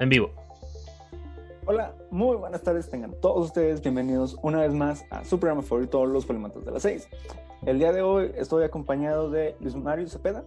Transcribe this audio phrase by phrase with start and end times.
[0.00, 0.30] En vivo.
[1.66, 6.04] Hola, muy buenas tardes, tengan todos ustedes bienvenidos una vez más a su programa favorito,
[6.06, 7.06] Los Polimatos de las 6.
[7.66, 10.42] El día de hoy estoy acompañado de Luis Mario Cepeda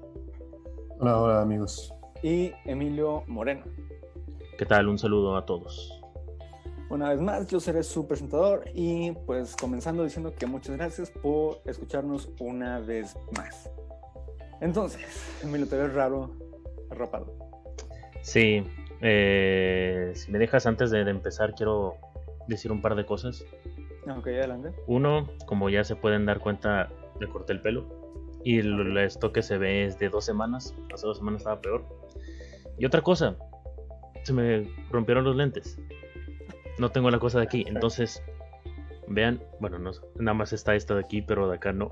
[1.00, 1.94] Hola, hola amigos.
[2.24, 3.63] y Emilio Moreno.
[4.57, 4.88] ¿Qué tal?
[4.89, 6.01] Un saludo a todos.
[6.89, 11.61] Una vez más, yo seré su presentador y pues comenzando diciendo que muchas gracias por
[11.65, 13.70] escucharnos una vez más.
[14.61, 15.05] Entonces,
[15.43, 16.31] Emilio, te ves raro,
[16.89, 17.33] arropado.
[18.21, 18.63] Sí,
[19.05, 21.95] eh, si me dejas antes de, de empezar, quiero
[22.48, 23.45] decir un par de cosas.
[24.17, 24.71] Ok, adelante.
[24.88, 26.89] Uno, como ya se pueden dar cuenta,
[27.20, 27.85] me corté el pelo.
[28.44, 30.73] Y el- esto que se ve es de dos semanas.
[30.94, 31.84] Hace dos semanas estaba peor.
[32.77, 33.35] Y otra cosa,
[34.23, 35.77] se me rompieron los lentes.
[36.80, 37.63] No tengo la cosa de aquí.
[37.67, 38.23] Entonces,
[39.08, 41.91] vean, bueno, no, nada más está esta de aquí, pero de acá no.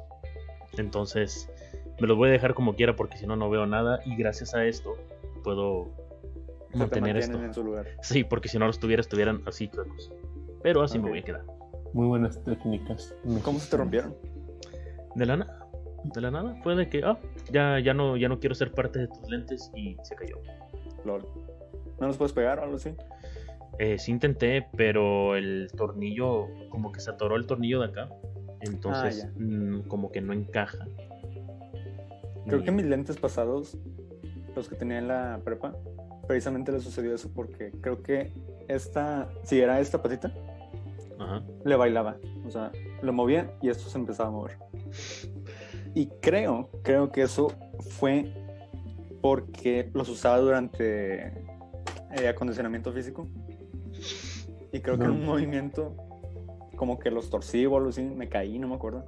[0.77, 1.49] Entonces,
[1.99, 3.99] me los voy a dejar como quiera porque si no, no veo nada.
[4.05, 4.95] Y gracias a esto,
[5.43, 5.89] puedo
[6.73, 7.31] Mantener esto.
[7.34, 7.88] mantienen en su lugar.
[8.02, 10.11] Sí, porque si no los tuviera, estuvieran así chuecos.
[10.64, 11.44] Pero así me voy a quedar.
[11.94, 13.16] Muy buenas técnicas.
[13.44, 14.16] ¿Cómo se te rompieron?
[15.16, 15.67] De la nada.
[16.03, 16.55] De la nada.
[16.64, 17.17] Fue de que, ah,
[17.52, 20.38] ya, ya, no, ya no quiero ser parte de tus lentes y se cayó.
[21.05, 21.25] Lol.
[21.99, 22.94] ¿No los puedes pegar o algo así?
[23.80, 28.09] Eh, sí intenté, pero el tornillo, como que se atoró el tornillo de acá.
[28.61, 30.86] Entonces, Ah, mm, como que no encaja.
[32.47, 33.77] Creo Y- que mis lentes pasados,
[34.55, 35.75] los que tenía en la prepa,
[36.31, 38.31] precisamente le sucedió eso porque creo que
[38.69, 40.33] esta, si era esta patita,
[41.19, 41.43] Ajá.
[41.65, 42.15] le bailaba.
[42.47, 44.57] O sea, lo movía y esto se empezaba a mover.
[45.93, 48.31] Y creo, creo que eso fue
[49.21, 51.27] porque los usaba durante
[52.15, 53.27] eh, acondicionamiento físico.
[54.71, 55.97] Y creo que en un movimiento,
[56.77, 59.03] como que los torcí o algo así, me caí, no me acuerdo.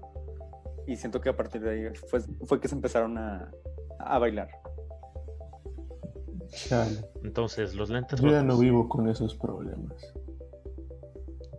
[0.87, 3.49] Y siento que a partir de ahí fue, fue que se empezaron a,
[3.97, 4.49] a bailar.
[6.55, 7.05] Chale.
[7.23, 10.13] Entonces, los lentes Yo ya no vivo con esos problemas.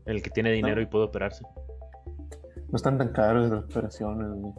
[0.07, 0.83] el que tiene dinero No.
[0.83, 1.45] y puede operarse.
[2.69, 4.29] No están tan caros las operaciones.
[4.41, 4.53] güey.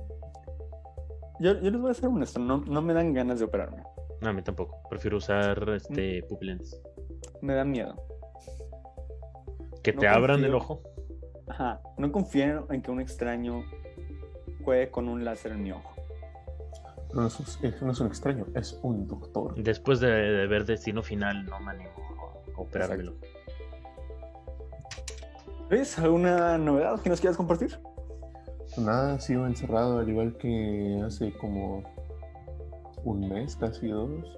[1.40, 3.84] Yo, yo les voy a ser honesto, no, no me dan ganas de operarme.
[4.22, 4.82] No, a mí tampoco.
[4.90, 6.28] Prefiero usar este Mm.
[6.28, 6.82] pupilentes.
[7.42, 7.96] Me da miedo.
[9.84, 10.82] Que No te abran el ojo.
[11.48, 13.62] Ajá, no confío en que un extraño
[14.64, 15.92] juegue con un láser en mi ojo.
[17.16, 19.56] No es, es- no es un extraño, es un doctor.
[19.56, 21.90] Después de, de ver Destino Final, no me animo
[22.58, 23.14] a operármelo.
[25.70, 27.80] ¿Ves alguna novedad que nos quieras compartir?
[28.78, 31.84] Nada, sigo encerrado al igual que hace como
[33.04, 34.38] un mes, casi dos.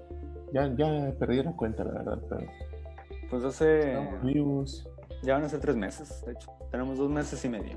[0.52, 2.46] Ya, ya perdí la cuenta, la verdad, pero
[3.30, 3.92] Pues hace.
[3.92, 4.88] estamos vivos.
[5.22, 6.50] Ya van a ser tres meses, de hecho.
[6.70, 7.76] Tenemos dos meses y medio.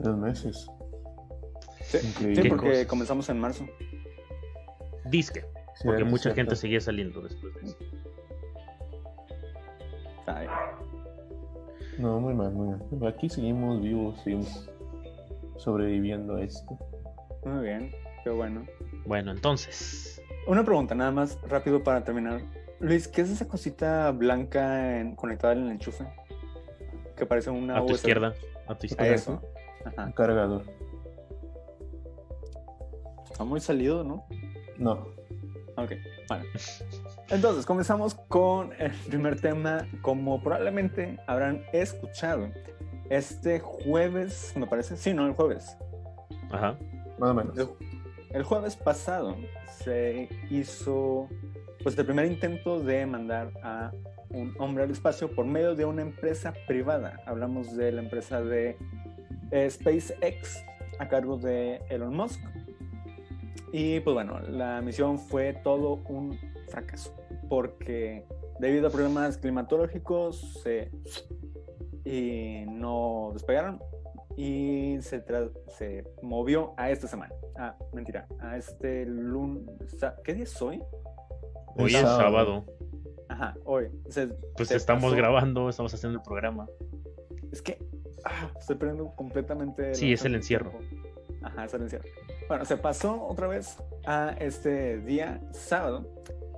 [0.00, 0.70] Tres meses.
[1.88, 2.86] Sí, sí, ¿Qué porque cosas?
[2.86, 3.66] comenzamos en marzo.
[5.06, 5.40] Disque.
[5.40, 6.36] Cierto, Porque mucha cierto.
[6.36, 7.76] gente seguía saliendo después de eso.
[10.26, 10.46] Ay,
[11.98, 13.08] No, muy mal, muy mal.
[13.12, 14.68] Aquí seguimos vivos, seguimos
[15.56, 16.78] sobreviviendo a esto.
[17.44, 17.90] muy bien,
[18.24, 18.66] qué bueno.
[19.06, 20.20] Bueno, entonces.
[20.46, 22.42] Una pregunta, nada más rápido para terminar.
[22.80, 26.04] Luis, ¿qué es esa cosita blanca en- conectada en el enchufe?
[27.16, 27.94] Que parece una A tu USB.
[27.96, 28.34] izquierda.
[28.66, 29.14] A tu A izquierda.
[29.14, 29.42] eso.
[29.84, 30.04] Ajá.
[30.04, 30.62] Un cargador.
[33.38, 34.26] Está muy salido, ¿no?
[34.78, 34.94] No.
[35.76, 35.92] Ok,
[36.26, 36.44] bueno.
[37.28, 39.86] Entonces, comenzamos con el primer tema.
[40.02, 42.48] Como probablemente habrán escuchado,
[43.10, 45.76] este jueves, me parece, sí, no, el jueves.
[46.50, 46.76] Ajá.
[47.20, 47.56] Más o menos.
[47.56, 47.68] El,
[48.30, 49.36] el jueves pasado
[49.68, 51.28] se hizo
[51.84, 53.92] pues el primer intento de mandar a
[54.30, 57.20] un hombre al espacio por medio de una empresa privada.
[57.24, 58.76] Hablamos de la empresa de
[59.52, 60.64] eh, SpaceX
[60.98, 62.40] a cargo de Elon Musk.
[63.72, 67.14] Y pues bueno, la misión fue todo un fracaso
[67.48, 68.24] porque
[68.58, 70.90] debido a problemas climatológicos se,
[72.04, 73.80] y no despegaron
[74.36, 77.34] y se, tra- se movió a esta semana.
[77.58, 79.96] Ah, mentira, a este lunes.
[80.24, 80.80] ¿Qué día es hoy?
[81.76, 82.16] Hoy Es sábado.
[82.18, 82.64] sábado.
[83.28, 83.88] Ajá, hoy.
[84.08, 86.66] Se- Pues estamos pasó- grabando, estamos haciendo el programa.
[87.52, 87.78] Es que
[88.24, 89.94] ah, estoy perdiendo completamente.
[89.94, 90.70] Sí, es el encierro.
[90.70, 91.08] tiempo.
[91.42, 92.08] Ajá, es el encierro.
[92.48, 96.08] Bueno, se pasó otra vez a este día sábado.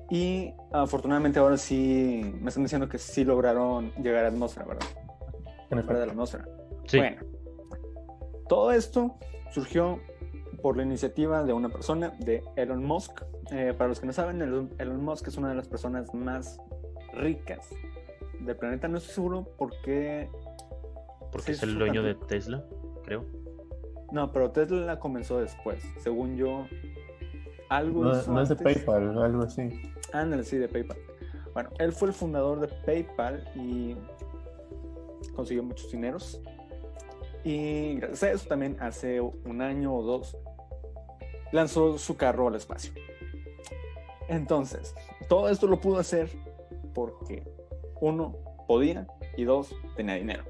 [0.08, 4.86] Y afortunadamente ahora sí me están diciendo que sí lograron llegar a la atmósfera, ¿verdad?
[5.68, 6.48] Fuera de la atmósfera.
[6.86, 6.98] Sí.
[6.98, 7.22] Bueno,
[8.48, 9.16] todo esto
[9.52, 10.00] surgió
[10.62, 13.22] por la iniciativa de una persona, de Elon Musk.
[13.52, 16.60] Eh, para los que no saben, Elon, Musk es una de las personas más
[17.14, 17.70] ricas
[18.40, 18.88] del planeta.
[18.88, 20.28] No estoy seguro por qué.
[21.32, 22.14] Porque es el dueño de.
[22.14, 22.64] Tesla,
[23.04, 23.24] creo.
[24.12, 25.82] No, pero Tesla la comenzó después.
[25.98, 26.66] Según yo,
[27.68, 28.56] algo No, no es de.
[28.56, 29.68] PayPal, algo así.
[30.12, 30.98] Ándale, sí, de PayPal.
[31.54, 33.96] Bueno, él fue el fundador de PayPal y
[35.34, 36.40] consiguió muchos dineros.
[37.44, 40.36] Y gracias a eso también hace un año o dos
[41.52, 42.92] lanzó su carro al espacio.
[44.28, 44.94] Entonces,
[45.28, 46.30] todo esto lo pudo hacer
[46.94, 47.42] porque
[48.00, 48.36] uno
[48.66, 50.44] podía y dos tenía dinero.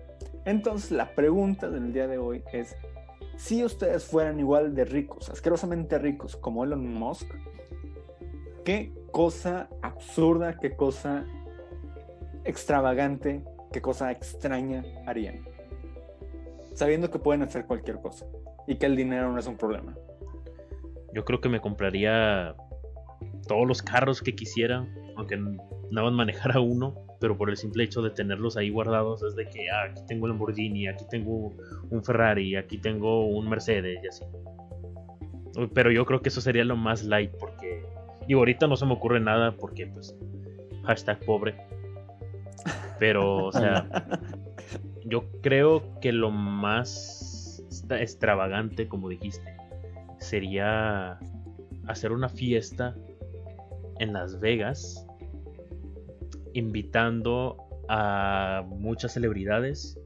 [0.44, 2.76] Entonces, la pregunta del día de hoy es,
[3.40, 7.26] si ustedes fueran igual de ricos, asquerosamente ricos como Elon Musk,
[8.66, 11.24] ¿qué cosa absurda, qué cosa
[12.44, 13.42] extravagante,
[13.72, 15.48] qué cosa extraña harían?
[16.74, 18.26] Sabiendo que pueden hacer cualquier cosa
[18.66, 19.96] y que el dinero no es un problema.
[21.14, 22.54] Yo creo que me compraría
[23.48, 24.86] todos los carros que quisiera,
[25.16, 29.36] aunque nada más manejara uno, pero por el simple hecho de tenerlos ahí guardados es
[29.36, 31.52] de que ah, aquí tengo el Lamborghini, aquí tengo
[31.90, 34.24] un Ferrari, aquí tengo un Mercedes y así.
[35.74, 37.84] Pero yo creo que eso sería lo más light porque
[38.26, 40.16] y ahorita no se me ocurre nada porque pues
[40.84, 41.54] hashtag pobre.
[42.98, 43.86] Pero o sea,
[45.04, 49.54] yo creo que lo más extravagante, como dijiste,
[50.18, 51.18] sería
[51.86, 52.94] hacer una fiesta
[53.98, 55.06] en Las Vegas
[56.54, 57.56] invitando
[57.88, 59.98] a muchas celebridades,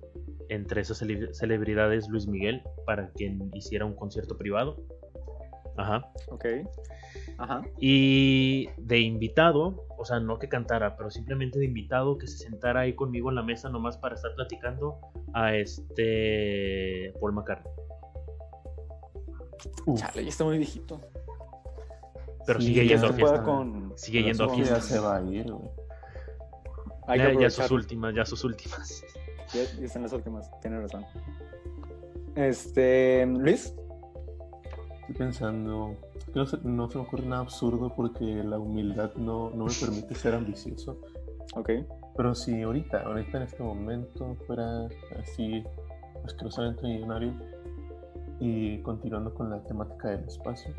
[0.49, 0.99] entre esas
[1.32, 4.82] celebridades Luis Miguel, para que hiciera un concierto privado.
[5.76, 6.11] Ajá.
[6.29, 6.46] Ok.
[7.38, 7.62] Ajá.
[7.81, 12.81] Y de invitado, o sea, no que cantara, pero simplemente de invitado que se sentara
[12.81, 14.99] ahí conmigo en la mesa nomás para estar platicando
[15.32, 17.73] a este Paul McCartney.
[19.97, 21.00] Chale, ya está muy viejito.
[22.47, 23.43] Pero sigue yendo a fiesta.
[23.43, 23.93] Con...
[23.97, 24.75] Sigue yendo a fiesta.
[24.76, 25.69] Ya se va a ir, güey.
[27.08, 29.04] Ya, ya, sus últimas, ya sus últimas.
[29.52, 31.04] Ya, ya están las últimas, tiene razón.
[32.34, 33.72] Este, Luis.
[35.00, 35.94] Estoy pensando,
[36.34, 40.14] no se, no se me ocurre nada absurdo porque la humildad no, no me permite
[40.14, 40.98] ser ambicioso.
[41.54, 41.70] Ok.
[42.16, 44.88] Pero si ahorita, ahorita en este momento fuera
[45.20, 45.62] así
[46.24, 47.34] asquerosamente millonario
[48.40, 50.72] y continuando con la temática del espacio,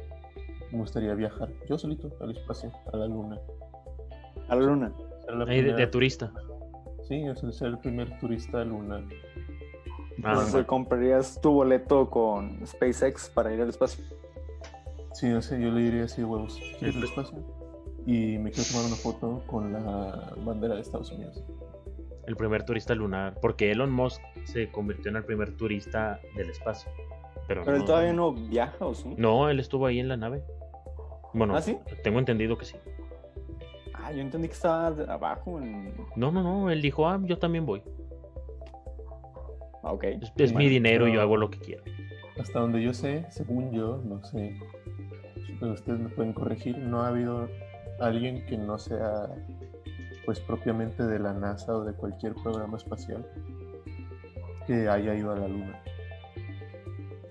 [0.72, 3.40] me gustaría viajar yo solito al espacio, a la luna.
[4.50, 4.92] A la luna.
[5.26, 6.32] Ser la Ahí de, primera- de turista.
[7.08, 9.04] Sí, es el ser el primer turista lunar.
[10.24, 14.04] Ah, Entonces comprarías tu boleto con SpaceX para ir al espacio.
[15.14, 17.38] Sí, o sea, yo le diría así, huevos, ¿quieres el El- espacio?
[18.08, 21.44] Y me quiero tomar una foto con la bandera de Estados Unidos.
[22.28, 23.38] el primer turista lunar.
[23.40, 26.90] Porque Elon Musk se convirtió en el primer turista del espacio.
[27.48, 29.14] Pero, Pero él no, todavía no viaja, ¿o sí?
[29.16, 30.42] No, él estuvo ahí en la nave.
[31.36, 31.78] Bueno, ¿Ah, sí?
[32.04, 32.78] tengo entendido que sí.
[34.06, 35.92] Ah, yo entendí que estaba abajo en...
[36.16, 37.82] No, no, no, él dijo, ah, yo también voy.
[39.82, 40.04] Ah, ok.
[40.04, 41.84] Es, es mi dinero, yo hago lo que quiero.
[42.40, 44.60] Hasta donde yo sé, según yo, no sé,
[45.60, 47.50] pero ustedes me pueden corregir, no ha habido
[48.00, 49.28] alguien que no sea
[50.24, 53.26] pues propiamente de la NASA o de cualquier programa espacial
[54.68, 55.82] que haya ido a la Luna.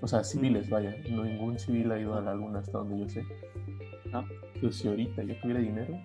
[0.00, 3.08] O sea, civiles, vaya, no ningún civil ha ido a la Luna hasta donde yo
[3.08, 3.24] sé.
[4.10, 4.24] No.
[4.54, 6.00] Pero si ahorita yo tuviera dinero,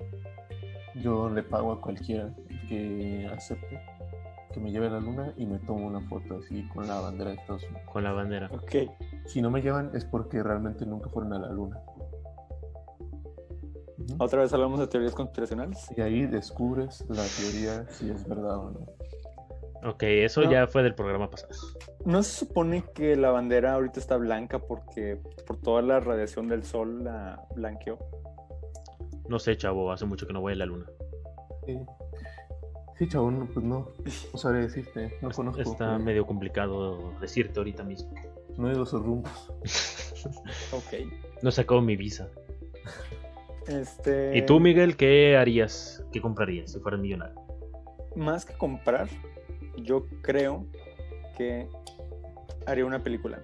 [0.96, 2.34] yo le pago a cualquiera
[2.68, 3.80] que acepte
[4.54, 7.30] que me lleve a la Luna y me tomo una foto así con la bandera
[7.32, 7.84] de Estados Unidos.
[7.92, 8.50] Con la bandera.
[8.52, 8.76] Ok.
[9.26, 11.80] Si no me llevan es porque realmente nunca fueron a la luna.
[14.18, 15.88] Otra vez hablamos de teorías conspiracionales.
[15.96, 19.90] Y ahí descubres la teoría si es verdad o no.
[19.90, 20.52] Ok, eso No.
[20.52, 21.54] ya fue del programa pasado.
[22.06, 26.64] ¿No se supone que la bandera ahorita está blanca porque por toda la radiación del
[26.64, 27.98] sol la blanqueó?
[29.30, 30.88] No sé, chavo, hace mucho que no voy a la luna.
[31.66, 31.80] Sí,
[32.98, 33.92] sí chabón, pues no.
[34.34, 35.18] No sabría decirte.
[35.22, 35.62] No conozco.
[35.62, 38.12] Está medio complicado decirte ahorita mismo.
[38.58, 39.32] No he ido a esos rumbos.
[40.74, 41.08] Ok.
[41.42, 42.28] No he sacado mi visa.
[43.68, 44.38] Este...
[44.38, 46.04] ¿Y tú, Miguel, qué harías?
[46.12, 47.40] ¿Qué comprarías si fueras millonario?
[48.18, 49.08] Más que comprar,
[49.78, 50.66] yo creo
[51.38, 51.70] que
[52.66, 53.40] haría una película.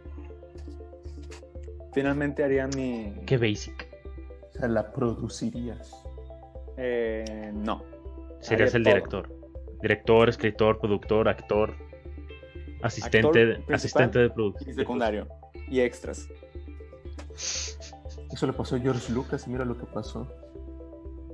[1.93, 3.13] Finalmente haría mi...
[3.25, 3.84] Qué basic.
[4.55, 5.91] O sea, la producirías.
[6.77, 7.83] Eh, no.
[8.39, 8.93] Serías el todo.
[8.93, 9.35] director.
[9.81, 11.73] Director, escritor, productor, actor,
[12.81, 14.75] asistente, asistente de Y producción.
[14.75, 15.27] secundario.
[15.69, 16.27] Y extras.
[18.31, 20.27] Eso le pasó a George Lucas y mira lo que pasó.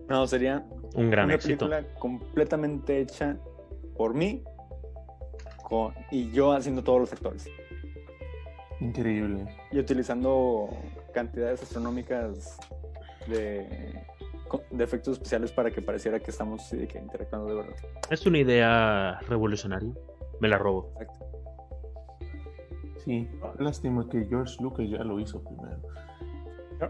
[0.09, 1.69] No, sería Un gran una éxito.
[1.69, 3.37] película completamente hecha
[3.97, 4.43] por mí
[5.63, 7.47] con- y yo haciendo todos los actores.
[8.79, 9.45] Increíble.
[9.71, 10.69] Y utilizando
[11.13, 12.57] cantidades astronómicas
[13.27, 14.03] de,
[14.71, 17.75] de efectos especiales para que pareciera que estamos sí, de que interactuando de verdad.
[18.09, 19.91] Es una idea revolucionaria.
[20.39, 20.93] Me la robo.
[20.99, 21.25] Exacto.
[23.03, 23.27] Sí,
[23.59, 25.77] lástima que George Lucas ya lo hizo primero.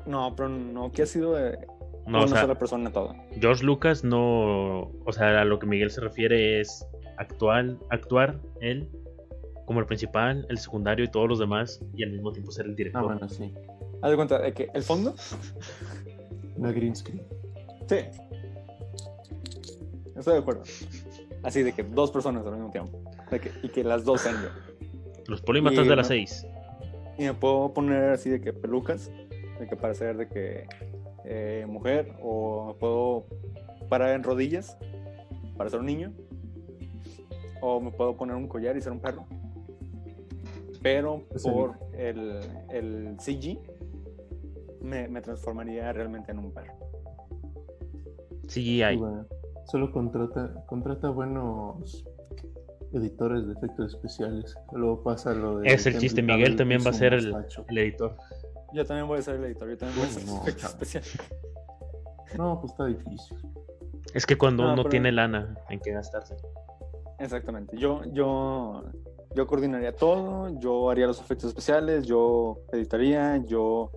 [0.06, 1.58] No, pero no, que ha sido de-
[2.08, 3.14] No, o o una sea, sola persona todo.
[3.40, 4.92] George Lucas no.
[5.06, 6.86] O sea, a lo que Miguel se refiere es
[7.18, 8.90] actual, actuar él
[9.66, 12.72] como el principal, el secundario y todos los demás, y al mismo tiempo ser el
[12.72, 13.04] Ah, director.
[13.04, 13.54] bueno, sí.
[14.02, 15.14] Haz de cuenta de que el fondo,
[16.62, 17.24] Una green screen.
[17.90, 17.96] sí.
[20.16, 20.62] Estoy de acuerdo.
[21.42, 23.00] Así de que dos personas al mismo tiempo.
[23.32, 24.50] De que- y que las dos sean yo.
[25.28, 26.46] Los polímatas de las seis.
[27.18, 29.10] Y me puedo poner así de que pelucas,
[29.60, 30.68] de que parecer de que
[31.26, 33.26] eh, mujer, o me puedo
[33.90, 34.78] parar en rodillas
[35.58, 36.14] para ser un niño,
[37.62, 39.26] o me puedo poner un collar y ser un perro.
[40.84, 42.40] Pero por el,
[42.72, 43.60] el CG
[44.82, 46.74] me, me transformaría realmente en un perro.
[48.48, 48.84] CGI.
[48.84, 49.26] Y bueno,
[49.66, 52.06] solo contrata, contrata buenos
[52.94, 54.56] editores de efectos especiales.
[54.74, 55.74] Luego pasa lo de.
[55.74, 57.34] Es el chiste, Miguel también va a ser el,
[57.70, 58.18] editor.
[58.74, 60.74] Yo también voy a ser el editor, yo también voy a ser no, efecto chavo.
[60.74, 61.04] especial.
[62.38, 63.38] No, pues está difícil.
[64.14, 66.36] Es que cuando No, uno pero- tiene lana en qué gastarse.
[67.20, 67.78] Exactamente.
[67.78, 68.84] Yo, yo,
[69.36, 73.92] yo coordinaría todo, yo haría los efectos especiales, yo editaría, yo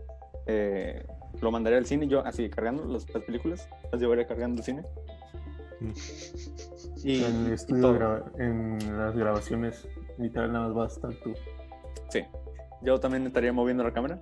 [0.47, 1.05] eh,
[1.41, 4.83] lo mandaría al cine, yo así cargando las, las películas, las llevaría cargando al cine.
[7.03, 9.87] Y, en, el y estudio en las grabaciones,
[10.19, 11.35] literal, nada más va a estar tú.
[12.09, 12.25] Sí.
[12.83, 14.21] Yo también estaría moviendo la cámara.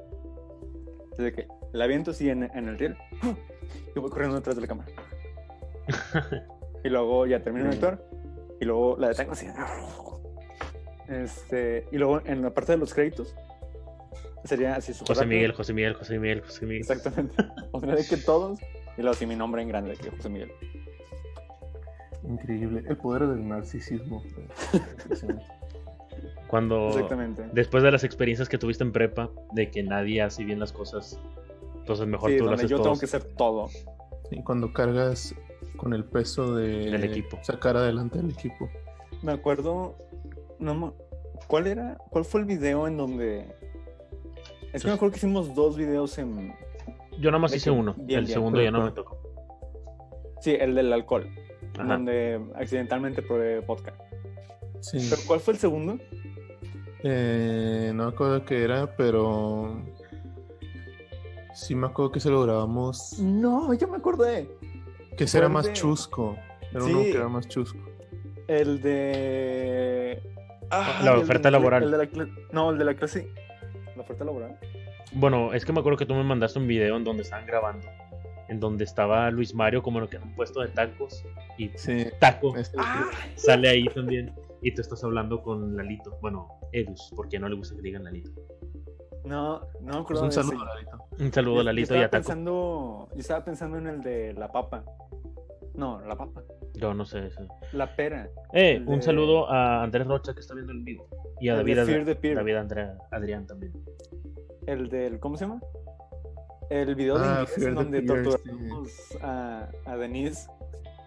[1.16, 2.96] Desde que la aviento así en, en el riel.
[3.94, 4.90] Yo voy corriendo detrás de la cámara.
[6.84, 7.76] y luego ya termino de Sí.
[7.78, 8.02] actuar.
[8.60, 9.46] Y luego la detengo así.
[11.08, 13.34] Este, y luego en la parte de los créditos.
[14.44, 15.36] Sería así súper José rápido.
[15.36, 16.80] Miguel, José Miguel, José Miguel, José Miguel.
[16.80, 17.36] Exactamente.
[17.72, 18.58] O sea, de que todos.
[18.96, 20.52] Y luego así mi nombre en grande, que José Miguel.
[22.28, 22.84] Increíble.
[22.88, 24.22] El poder del narcisismo.
[26.48, 27.48] Cuando Exactamente.
[27.52, 31.18] después de las experiencias que tuviste en prepa, de que nadie hace bien las cosas,
[31.76, 33.70] entonces mejor Sí, tú lo donde haces yo tengo que hacer todo.
[34.30, 35.34] Y cuando cargas
[35.78, 37.38] con el peso de Del equipo.
[37.42, 38.68] sacar adelante al equipo.
[39.22, 39.96] Me acuerdo.
[40.58, 40.94] No,
[41.46, 41.98] ¿Cuál era?
[42.10, 43.46] ¿Cuál fue el video en donde.?
[44.72, 46.54] Es que me acuerdo que hicimos dos videos en.
[47.18, 48.34] Yo nada más hice que uno, bien, el bien.
[48.34, 49.18] segundo ya no me tocó.
[50.40, 51.28] Sí, el del alcohol.
[51.78, 51.84] Ajá.
[51.84, 53.94] Donde accidentalmente probé vodka.
[54.80, 55.06] Sí.
[55.10, 55.98] ¿Pero cuál fue el segundo?
[57.04, 59.82] Eh, no me acuerdo qué era, pero
[61.54, 63.18] sí me acuerdo que se lo grabamos.
[63.20, 64.48] No, ya me acordé.
[65.16, 66.36] Que ese era más de- chusco.
[66.70, 66.90] Era Sí.
[66.92, 67.78] uno que era más chusco.
[68.48, 70.22] El de.
[70.70, 71.82] Ah, La oferta laboral.
[71.84, 73.28] el de la cla- no, el de la clase.
[74.02, 74.58] La oferta laboral.
[75.12, 77.86] Bueno, es que me acuerdo que tú me mandaste un video en donde estaban grabando,
[78.48, 81.24] en donde estaba Luis Mario como que en un puesto de tacos
[81.56, 82.06] y Sí.
[82.18, 87.48] taco Ah, sale ahí también y tú estás hablando con Lalito, bueno, Edus, porque no
[87.48, 88.32] le gusta que le digan Lalito.
[89.24, 90.64] no, no me Pues acuerdo un saludo, ese.
[90.74, 91.04] Lalito.
[91.20, 92.22] Un saludo a Lalito yo y a Taco.
[92.24, 94.84] pensando, yo estaba pensando en el de la papa.
[95.74, 96.42] No, la papa.
[96.74, 97.46] Yo no sé eso.
[97.72, 98.28] La pera.
[98.52, 101.06] Eh, un saludo a Andrés Rocha que está viendo el vivo
[101.40, 102.36] y a El de David, Fear Adri- the Peer.
[102.36, 103.72] David Andrea- Adrián también.
[104.66, 105.60] El del, ¿cómo se llama?
[106.70, 110.48] El video de Ah, inglés donde torturamos a, a Denise.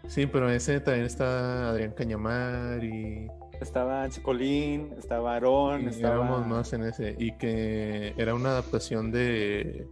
[0.07, 3.27] Sí, pero ese también está Adrián Cañamar y,
[3.59, 6.15] Estaba Chicolín, estaba Aarón, y estaba...
[6.15, 7.15] éramos más en ese.
[7.17, 9.87] Y que era una adaptación de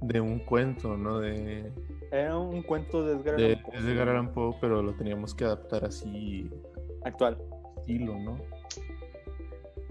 [0.00, 1.18] de un cuento, ¿no?
[1.18, 1.72] De,
[2.10, 5.34] Era un cuento de Edgar Allan Poe, es de Edgar Allan Poe, pero lo teníamos
[5.34, 6.50] que adaptar así
[7.04, 7.36] Actual.
[7.78, 8.38] estilo, ¿no?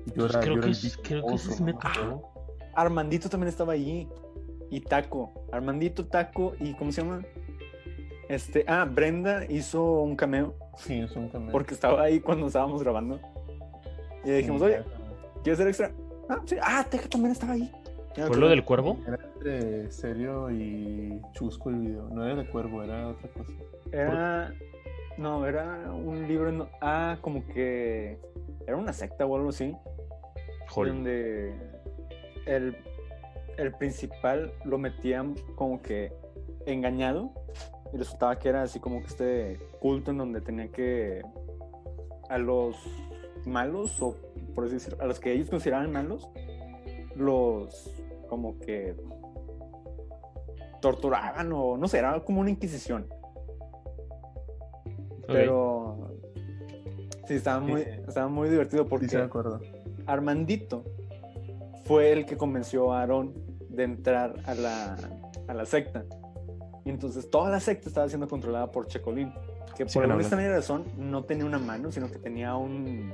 [0.05, 1.79] Y Pues era- creo, era que es- Big creo que Oso, me ¿no?
[1.79, 2.33] tocó.
[2.75, 4.07] Armandito también estaba allí.
[4.69, 5.31] Y Taco.
[5.51, 7.24] Armandito, Taco y ¿cómo se llama?
[8.29, 11.51] Este, ah, Brenda hizo un cameo Sí, es un cameo.
[11.51, 13.19] porque estaba ahí cuando estábamos grabando.
[14.25, 14.86] Y le dijimos, Sí, oye, era-
[15.43, 15.91] ¿quieres ser extra?
[16.29, 16.57] Ah, sí.
[16.62, 17.71] Ah, Teja también estaba ahí.
[18.25, 18.97] ¿Fue lo del cuervo?
[19.07, 22.09] Era entre serio y chusco el video.
[22.09, 23.51] No era de cuervo, era otra cosa.
[23.91, 24.53] Era.
[25.17, 26.50] No, era un libro.
[26.50, 28.17] en- Ah, como que.
[28.65, 29.75] Era una secta o algo así.
[30.69, 30.89] Jol.
[30.89, 31.53] Donde
[32.45, 32.75] el,
[33.57, 36.12] el principal lo metían como que
[36.65, 37.31] engañado.
[37.93, 41.21] Y resultaba que era así como que este culto en donde tenía que.
[42.29, 42.75] A los
[43.45, 44.15] malos, o
[44.53, 46.27] por así decirlo, a los que ellos consideraban malos,
[47.15, 47.93] los.
[48.27, 48.96] Como que.
[50.81, 53.07] torturaban o no sé, era como una inquisición.
[55.27, 56.12] Pero.
[57.25, 57.89] Sí, estaba muy, sí.
[58.07, 59.10] estaba muy divertido porque.
[59.10, 59.60] Sí, acuerdo.
[60.05, 60.84] Armandito
[61.84, 63.34] fue el que convenció a Aarón
[63.69, 64.98] de entrar a la,
[65.48, 66.05] a la secta.
[66.86, 69.34] Y entonces toda la secta estaba siendo controlada por Checolín,
[69.75, 73.12] que por alguna extraña razón no tenía una mano, sino que tenía un,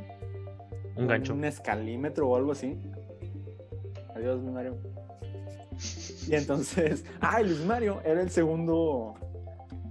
[0.95, 1.33] Un gancho.
[1.33, 2.77] un escalímetro o algo así.
[4.15, 4.77] Adiós, mi Mario.
[6.27, 9.15] Y entonces, ah, Luis Mario era el segundo,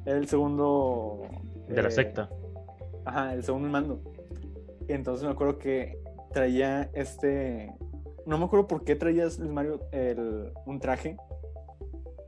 [0.07, 1.21] era el segundo...
[1.69, 2.31] De la eh, secta.
[3.05, 4.01] Ajá, el segundo en mando.
[4.89, 5.99] Y entonces me acuerdo que
[6.33, 7.75] traía este...
[8.25, 11.17] No me acuerdo por qué traías, Luis Mario, el, un traje.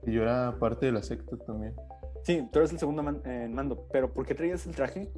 [0.06, 1.75] Y yo era parte de la secta también.
[2.25, 5.08] Sí, tú eres el segundo man- en mando, pero ¿por qué traías el traje?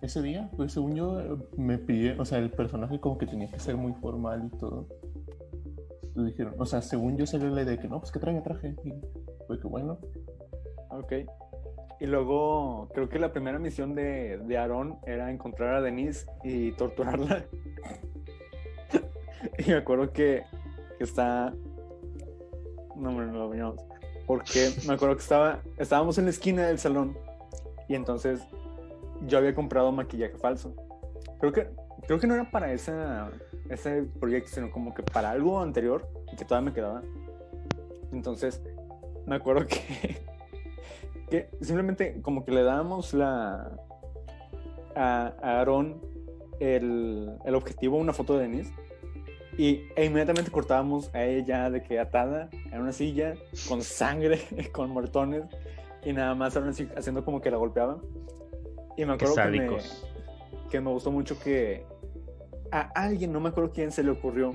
[0.00, 3.58] Ese día, pues según yo, me pidieron, o sea, el personaje como que tenía que
[3.58, 4.86] ser muy formal y todo.
[6.14, 8.76] Dijeron, o sea, según yo salió la idea de que no, pues que traiga traje.
[8.84, 8.92] Y
[9.46, 9.98] fue que bueno,
[10.90, 11.12] Ok.
[12.00, 16.72] Y luego, creo que la primera misión de, de Aaron era encontrar a Denise y
[16.72, 17.44] torturarla.
[19.58, 20.44] y me acuerdo que,
[21.00, 21.52] está...
[22.96, 23.76] No, no lo veíamos.
[24.26, 27.16] Porque me acuerdo que estaba, estábamos en la esquina del salón
[27.88, 28.40] y entonces
[29.26, 30.74] yo había comprado maquillaje falso.
[31.40, 31.68] Creo que,
[32.06, 33.30] creo que no era para esa,
[33.68, 37.02] ese proyecto, sino como que para algo anterior que todavía me quedaba.
[38.12, 38.62] Entonces,
[39.26, 40.22] me acuerdo que,
[41.30, 43.70] que simplemente como que le dábamos la
[44.94, 46.00] a, a Aaron
[46.60, 48.72] el, el objetivo, una foto de Denise,
[49.56, 53.34] y e inmediatamente cortábamos a ella de que atada en una silla,
[53.68, 54.40] con sangre,
[54.72, 55.44] con mortones,
[56.04, 57.98] y nada más Aaron así haciendo como que la golpeaba.
[58.96, 59.78] Y me acuerdo que me,
[60.70, 61.84] que me gustó mucho que
[62.70, 64.54] a alguien, no me acuerdo quién se le ocurrió,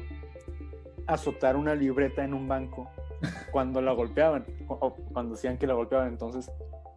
[1.07, 2.89] azotar una libreta en un banco
[3.51, 6.09] cuando la golpeaban, o cuando decían que la golpeaban.
[6.09, 6.51] Entonces,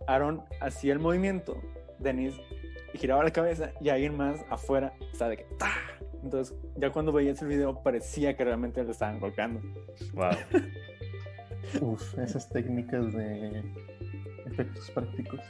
[0.07, 1.57] Aaron hacía el movimiento,
[1.99, 2.41] Denise
[2.93, 5.47] y giraba la cabeza, y alguien más afuera estaba de que.
[6.23, 9.61] Entonces, ya cuando veías el video, parecía que realmente le estaban golpeando.
[10.15, 10.31] Wow.
[11.81, 13.63] Uf, esas técnicas de
[14.47, 15.41] efectos prácticos.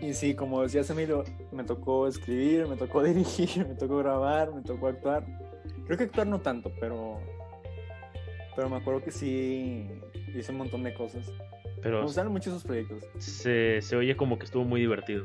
[0.00, 4.62] Y sí, como decías Emilio, me tocó escribir, me tocó dirigir, me tocó grabar, me
[4.62, 5.24] tocó actuar.
[5.86, 7.18] Creo que actuar no tanto, pero
[8.54, 9.86] pero me acuerdo que sí
[10.34, 11.28] hice un montón de cosas.
[11.28, 13.04] Me Pero gustaron mucho esos proyectos.
[13.18, 15.24] se, se oye como que estuvo muy divertido.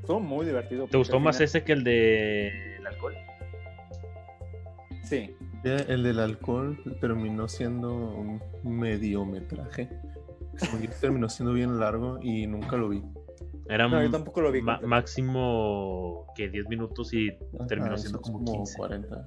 [0.00, 0.86] Estuvo muy divertido.
[0.88, 3.14] ¿Te gustó más final- ese que el de el alcohol?
[5.04, 5.34] Sí.
[5.64, 9.88] Ya El del alcohol terminó siendo un mediometraje.
[11.00, 13.02] Terminó siendo bien largo y nunca lo vi.
[13.68, 14.60] Era No, yo tampoco lo vi.
[14.62, 17.30] máximo que 10 minutos y
[17.68, 18.76] terminó siendo esos como 15.
[18.78, 19.26] 40.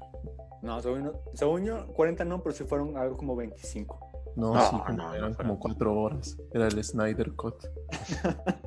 [0.61, 4.33] No, según, yo- según yo, 40 no, pero sí fueron algo como 25.
[4.35, 6.37] No, No, sí, como- no, eran como 4 horas.
[6.53, 7.55] Era el Snyder Cut.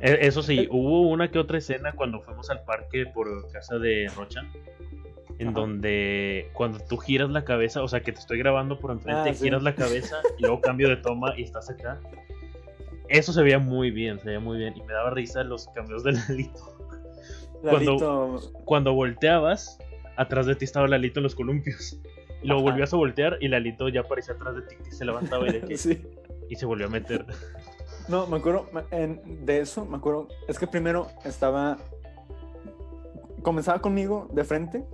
[0.00, 4.10] E- Eso sí, hubo una que otra escena cuando fuimos al parque por casa de
[4.16, 4.40] Rocha,
[5.38, 5.60] en Ajá.
[5.60, 9.34] donde cuando tú giras la cabeza, o sea que te estoy grabando por enfrente, Ah,
[9.34, 9.44] sí.
[9.44, 12.00] giras la cabeza y luego cambio de toma y estás acá.
[13.12, 16.02] Eso se veía muy bien, se veía muy bien y me daba risa los cambios
[16.02, 16.76] de Lalito.
[17.60, 19.78] Cuando- Lalito, Cuando volteabas,
[20.16, 21.98] atrás de ti estaba Lalito en los columpios.
[22.42, 22.70] Y luego Ajá.
[22.72, 25.60] volvías a voltear y Lalito ya aparecía atrás de ti que se levantaba y, de
[25.68, 26.02] que- sí.
[26.48, 27.24] y se volvió a meter.
[28.08, 30.28] No, me acuerdo en- de eso, me acuerdo.
[30.48, 31.76] Es que primero estaba.
[33.42, 34.84] Comenzaba conmigo de frente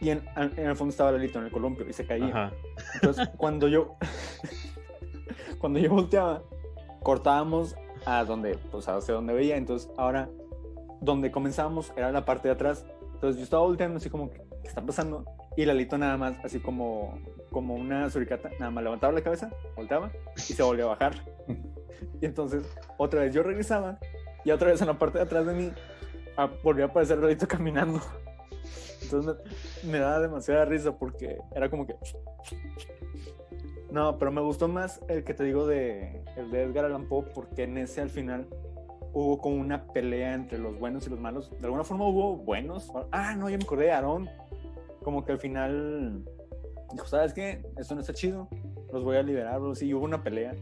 [0.00, 2.26] y en, en el fondo estaba Lalito en el columpio y se caía.
[2.26, 2.52] Ajá.
[2.94, 3.96] Entonces, cuando yo.
[5.58, 6.42] cuando yo volteaba,
[7.04, 9.56] cortábamos a donde, pues hacia donde veía.
[9.56, 10.28] Entonces, ahora,
[11.00, 12.84] donde comenzábamos era la parte de atrás.
[13.12, 15.24] Entonces, yo estaba volteando así como, ¿qué está pasando?
[15.56, 17.16] Y Lalito nada más, así como,
[17.52, 21.14] como una suricata, nada más levantaba la cabeza, volteaba y se volvía a bajar.
[22.20, 22.64] Y entonces,
[22.98, 23.98] otra vez yo regresaba
[24.44, 25.72] y otra vez en la parte de atrás de mí
[26.36, 28.00] ah, volvía a aparecer Lalito caminando.
[29.02, 29.36] Entonces
[29.84, 31.94] me daba demasiada risa porque era como que...
[33.94, 37.26] No, pero me gustó más el que te digo de el de Edgar Allan Poe
[37.32, 38.48] porque en ese al final
[39.12, 41.52] hubo como una pelea entre los buenos y los malos.
[41.60, 42.90] De alguna forma hubo buenos.
[43.12, 44.28] Ah, no, ya me acordé de Aarón.
[45.04, 46.24] Como que al final
[46.92, 47.64] dijo, ¿sabes qué?
[47.78, 48.48] Esto no está chido.
[48.92, 49.60] Los voy a liberar.
[49.60, 49.76] bro".
[49.76, 50.56] Sí, hubo una pelea.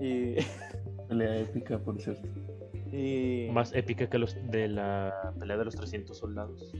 [0.00, 0.34] Y,
[1.08, 2.26] Pelea épica, por cierto.
[2.90, 6.72] y Más épica que los de la pelea de los 300 soldados.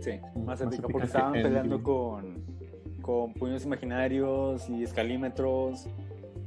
[0.00, 2.57] sí, más Más épica épica porque que estaban peleando con,
[3.08, 5.86] con puños imaginarios y escalímetros.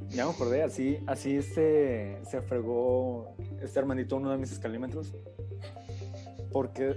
[0.10, 5.12] Ya me acordé, así, así este, se fregó este hermanito uno de mis escalímetros.
[6.52, 6.94] Porque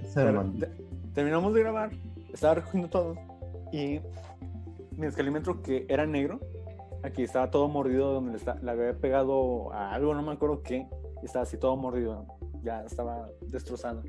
[0.58, 0.70] ter-
[1.14, 1.92] terminamos de grabar,
[2.30, 3.14] estaba recogiendo todo
[3.72, 4.00] y
[4.98, 6.40] mi escalímetro que era negro,
[7.02, 10.62] aquí estaba todo mordido donde le, está- le había pegado a algo, no me acuerdo
[10.62, 10.86] qué,
[11.22, 12.26] y estaba así todo mordido,
[12.62, 14.02] ya estaba destrozado.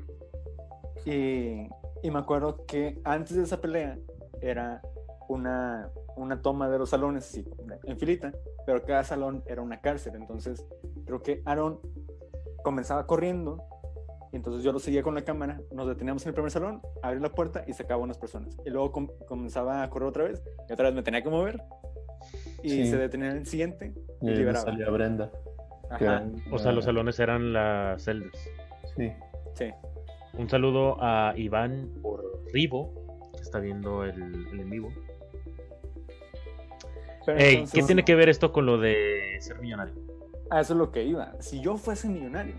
[1.06, 1.66] Y,
[2.02, 3.96] y me acuerdo que antes de esa pelea
[4.42, 4.82] era
[5.28, 7.44] una, una toma de los salones, sí,
[7.84, 8.32] en filita,
[8.64, 10.14] pero cada salón era una cárcel.
[10.16, 10.64] Entonces,
[11.04, 11.80] creo que Aaron
[12.62, 13.62] comenzaba corriendo,
[14.32, 17.20] y entonces yo lo seguía con la cámara, nos deteníamos en el primer salón, abrí
[17.20, 18.56] la puerta y sacaba unas personas.
[18.64, 21.62] Y luego com- comenzaba a correr otra vez, y otra vez me tenía que mover.
[22.62, 22.86] y Sí.
[22.88, 24.64] se detenía en el siguiente y Y liberaba.
[24.64, 25.30] salía Brenda.
[25.90, 28.32] Ajá, O sea, los salones eran las celdas.
[28.96, 29.12] Sí.
[29.54, 29.70] sí.
[30.36, 34.14] Un saludo a Iván por Rivo, que está viendo el,
[34.52, 34.88] el en vivo.
[37.26, 39.94] Pero Ey, ¿qué tiene que ver esto con lo de ser millonario?
[40.48, 41.34] A eso es lo que iba.
[41.40, 42.54] Si yo fuese millonario,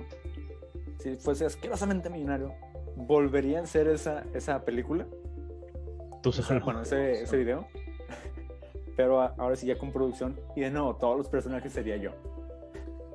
[1.00, 2.54] si fuese asquerosamente millonario,
[2.98, 5.08] ¿volvería a hacer esa, esa película?
[6.22, 6.62] Tú sabes.
[6.64, 7.66] bueno, ese, ese video.
[8.98, 10.38] Pero ahora sí ya con producción.
[10.56, 12.12] Y de nuevo, todos los personajes sería yo.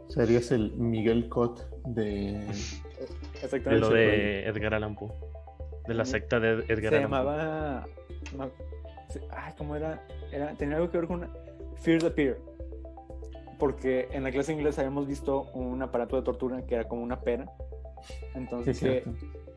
[0.09, 2.03] Serías el Miguel Cot de.
[2.03, 2.47] de
[3.43, 3.79] Exactamente.
[3.79, 5.11] lo de Edgar Allan Poe.
[5.87, 7.19] De la secta de Edgar Se Allan Poe.
[7.19, 7.87] llamaba.
[9.31, 10.03] Ay, ¿cómo era?
[10.33, 10.53] era?
[10.55, 11.31] Tenía algo que ver con una-
[11.77, 12.41] Fear the Peer.
[13.59, 17.03] Porque en la clase de inglés habíamos visto un aparato de tortura que era como
[17.03, 17.47] una pera.
[18.07, 19.11] Sí, Entonces, cierto.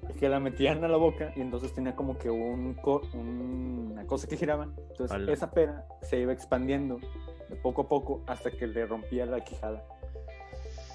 [0.08, 2.78] que, que la metían a la boca y entonces tenía como que un
[3.14, 4.66] un- una cosa que giraba.
[4.92, 5.32] Entonces, Ala.
[5.34, 7.00] esa pera se iba expandiendo
[7.50, 9.84] de poco a poco hasta que le rompía la quijada.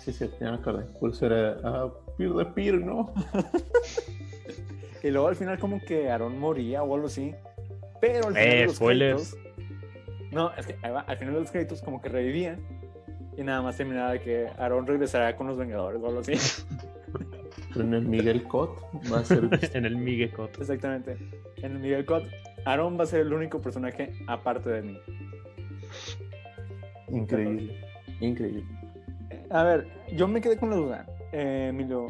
[0.01, 0.85] Sí, sí, ya me acordé.
[0.99, 1.57] Por eso era.
[1.64, 3.12] Ah, Peer de Peer, ¿no?
[5.03, 7.35] Y luego al final como que Aaron moría o algo así.
[8.01, 9.35] Pero al final Eh, de los spoilers.
[9.35, 10.33] créditos...
[10.33, 12.57] No, es que al final de los créditos como que revivía
[13.37, 16.33] y nada más terminaba de que Aaron regresará con los Vengadores o algo así.
[17.73, 18.81] Pero en el Miguel Cot
[19.13, 19.49] va a ser.
[19.75, 20.59] en el Miguel Cot.
[20.61, 21.17] Exactamente.
[21.57, 22.25] En el Miguel Cot,
[22.65, 24.99] Aaron va a ser el único personaje aparte de mí.
[27.09, 27.77] increíble.
[28.21, 28.65] Increíble.
[29.51, 31.07] A ver, yo me quedé con la duda.
[31.33, 32.07] Eh, Emilio,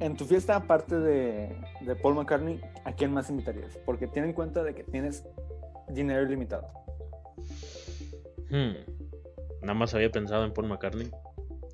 [0.00, 3.78] en tu fiesta aparte de, de Paul McCartney, ¿a quién más invitarías?
[3.84, 5.26] Porque ten en cuenta de que tienes
[5.88, 6.68] dinero ilimitado.
[8.50, 8.74] Hmm.
[9.62, 11.10] Nada más había pensado en Paul McCartney.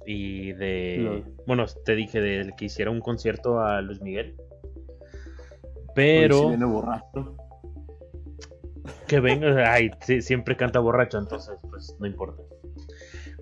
[0.07, 1.25] Y de.
[1.47, 4.37] Bueno, te dije del que hiciera un concierto a Luis Miguel.
[5.95, 6.38] Pero.
[6.38, 7.37] sí viene borracho.
[9.09, 12.42] Que venga, ay, sí, siempre canta borracho, entonces pues no importa.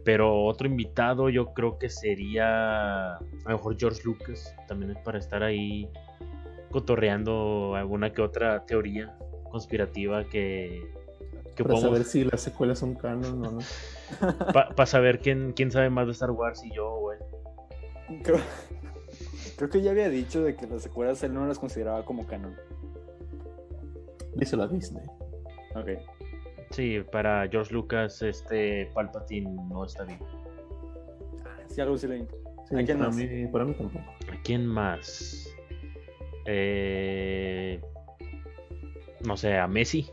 [0.04, 5.18] Pero otro invitado yo creo que sería a lo mejor George Lucas, también es para
[5.18, 5.88] estar ahí
[6.74, 9.16] cotorreando alguna que otra teoría
[9.48, 10.92] conspirativa que,
[11.54, 13.58] que Para podamos, saber si las secuelas son canon o no.
[14.52, 17.20] para saber quién, quién sabe más de Star Wars y yo o él.
[18.24, 18.40] Creo,
[19.56, 22.56] creo que ya había dicho de que las secuelas él no las consideraba como canon.
[24.34, 25.06] Díselo a Disney.
[25.76, 25.90] Ok.
[26.72, 30.18] Sí, para George Lucas este Palpatine no está bien.
[31.68, 32.26] Sí, algo sí leí.
[32.68, 33.16] Sí, ¿A quién para, más?
[33.16, 34.04] mí, para mí tampoco.
[34.32, 35.54] ¿A quién más?
[36.46, 37.80] Eh,
[39.24, 40.10] no sé, a Messi.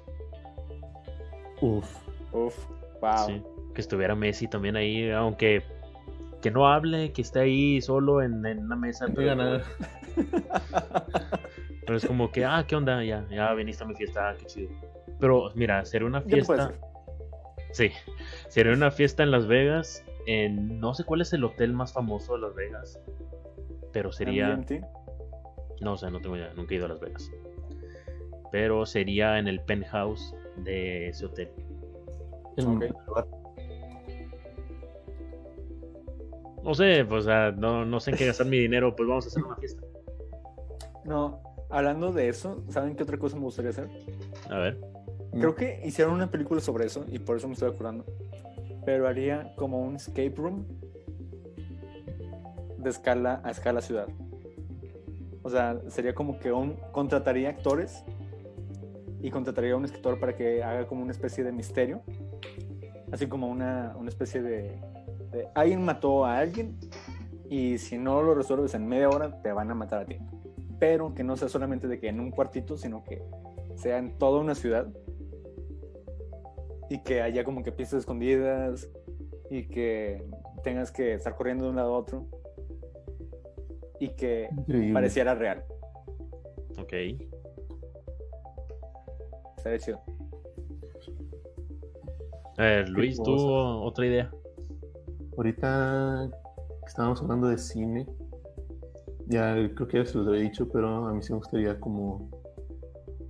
[1.62, 1.86] Uf.
[2.32, 2.58] Uf,
[3.02, 3.28] wow.
[3.28, 5.63] Sí, que estuviera Messi también ahí, aunque
[6.41, 9.08] que no hable, que esté ahí solo en, en una mesa.
[9.08, 9.63] No Pero, diga nada.
[11.86, 13.04] pero es como que, ah, ¿qué onda?
[13.04, 14.72] Ya, ya viniste a mi fiesta, qué chido.
[15.20, 16.74] Pero mira, sería una fiesta.
[17.72, 17.91] Sí,
[18.50, 20.04] sería una fiesta en Las Vegas.
[20.28, 23.00] En no sé cuál es el hotel más famoso de Las Vegas,
[23.91, 24.60] pero sería.
[25.82, 27.32] No, o sea, no tengo idea, nunca he ido a Las Vegas.
[28.52, 31.50] Pero sería en el penthouse de ese hotel.
[32.58, 33.28] Lugar.
[36.63, 39.26] No sé, pues o sea, no, no sé en qué gastar mi dinero, pues vamos
[39.26, 39.82] a hacer una fiesta.
[41.06, 43.89] No, hablando de eso, ¿saben qué otra cosa me gustaría hacer?
[44.50, 44.80] A ver.
[45.32, 48.06] Creo que hicieron una película sobre eso y por eso me estoy acordando.
[48.86, 50.65] Pero haría como un escape room
[52.78, 54.08] de escala a escala ciudad.
[55.43, 58.04] O sea, sería como que un contrataría actores
[59.21, 62.01] y contrataría a un escritor para que haga como una especie de misterio.
[63.12, 64.80] Así como una, una especie de,
[65.56, 66.77] alguien mató a alguien
[67.49, 70.17] y si no lo resuelves en media hora te van a matar a ti.
[70.80, 73.21] Pero que no sea solamente de que en un cuartito, sino que
[73.75, 74.88] sea en toda una ciudad
[76.89, 78.89] y que haya como que pistas escondidas
[79.49, 80.23] y que
[80.63, 82.40] tengas que estar corriendo de un lado a otro
[84.02, 84.94] y que Increíble.
[84.94, 85.64] pareciera real.
[86.80, 86.94] Ok.
[89.58, 90.02] Estaría chido.
[92.58, 94.32] A ver, Luis, ¿tú otra idea?
[95.38, 96.30] Ahorita
[96.88, 98.08] estábamos hablando de cine,
[99.28, 102.30] ya creo que ya se los había dicho, pero a mí sí me gustaría como,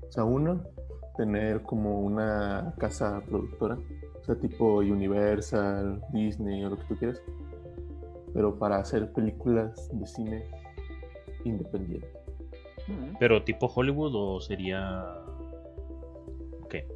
[0.08, 0.64] o sea, uno,
[1.18, 3.78] tener como una casa productora,
[4.20, 7.22] o sea, tipo Universal, Disney o lo que tú quieras,
[8.34, 10.61] pero para hacer películas de cine
[11.44, 12.08] independiente.
[13.20, 15.06] ¿Pero tipo Hollywood o sería...
[16.70, 16.88] ¿Qué?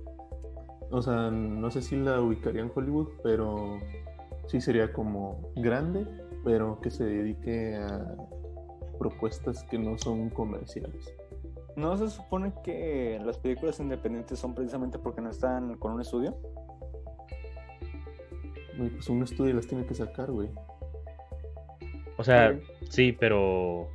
[0.92, 3.78] O sea, no sé si la ubicaría en Hollywood, pero
[4.48, 6.06] sí sería como grande,
[6.44, 8.16] pero que se dedique a
[9.00, 11.14] propuestas que no son comerciales.
[11.76, 16.36] ¿No se supone que las películas independientes son precisamente porque no están con un estudio?
[18.78, 20.50] güey, pues un estudio las tiene que sacar, güey.
[22.18, 22.90] O sea, Ok.
[22.90, 23.88] sí, pero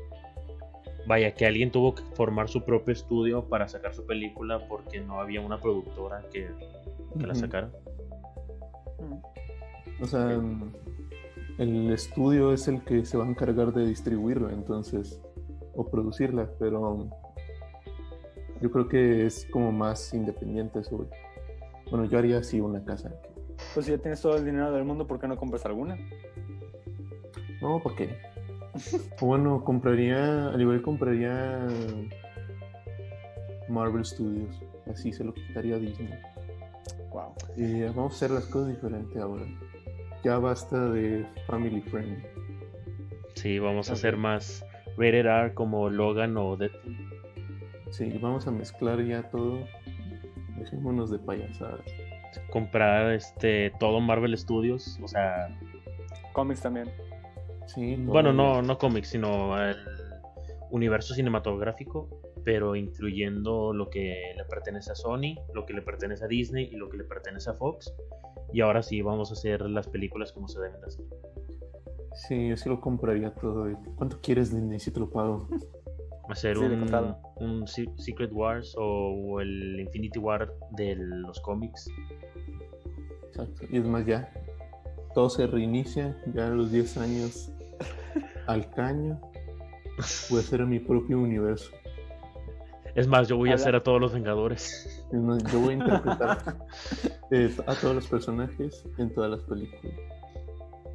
[1.07, 5.21] vaya que alguien tuvo que formar su propio estudio para sacar su película porque no
[5.21, 6.49] había una productora que,
[7.19, 7.71] que la sacara.
[8.99, 10.03] Mm.
[10.03, 10.73] O sea, mm,
[11.59, 15.21] el estudio es el que se va a encargar de distribuirla, entonces,
[15.75, 17.09] o producirla, pero
[18.61, 21.09] yo creo que es como más independiente eso, güey.
[21.91, 23.13] Bueno, yo haría así una casa.
[23.75, 25.99] Pues si ya tienes todo el dinero del mundo, ¿por qué no compras alguna?
[27.61, 28.17] No, ¿para qué?
[29.21, 31.67] O bueno, compraría, al igual compraría
[33.69, 36.11] Marvel Studios, así se lo quitaría a Disney.
[37.11, 37.35] Wow.
[37.57, 39.45] Y vamos a hacer las cosas diferentes ahora.
[40.23, 42.23] Ya basta de Family Friendly.
[43.35, 44.65] Sí, vamos a hacer más
[44.97, 46.97] rated R como Logan o Deadpool.
[47.91, 49.61] Sí, vamos a mezclar ya todo.
[50.59, 51.81] Dejémonos de payasadas.
[52.51, 55.49] Comprar este todo Marvel Studios, o sea,
[56.33, 56.91] Cómics también.
[57.75, 59.77] Sí, bueno, no no cómics, sino el
[60.71, 62.09] universo cinematográfico,
[62.45, 66.77] pero incluyendo lo que le pertenece a Sony, lo que le pertenece a Disney y
[66.77, 67.93] lo que le pertenece a Fox.
[68.53, 71.05] Y ahora sí vamos a hacer las películas como se deben de hacer.
[72.15, 73.69] Sí, yo sí lo compraría todo.
[73.97, 74.81] ¿Cuánto quieres, Disney?
[74.81, 75.49] Si te lo pago.
[76.29, 81.89] Hacer Sí, un, un Se- Secret Wars o el Infinity War de los cómics.
[83.27, 83.67] Exacto.
[83.69, 84.33] Y es más, ya.
[85.15, 86.17] Todo se reinicia.
[86.35, 87.53] Ya a los 10 años
[88.51, 89.21] al caño.
[90.31, 91.71] Voy a hacer mi propio universo.
[92.95, 95.07] Es más, yo voy a hacer a todos los Vengadores.
[95.13, 96.39] Es más, yo voy a interpretar
[97.31, 99.95] eh, a todos los personajes en todas las películas.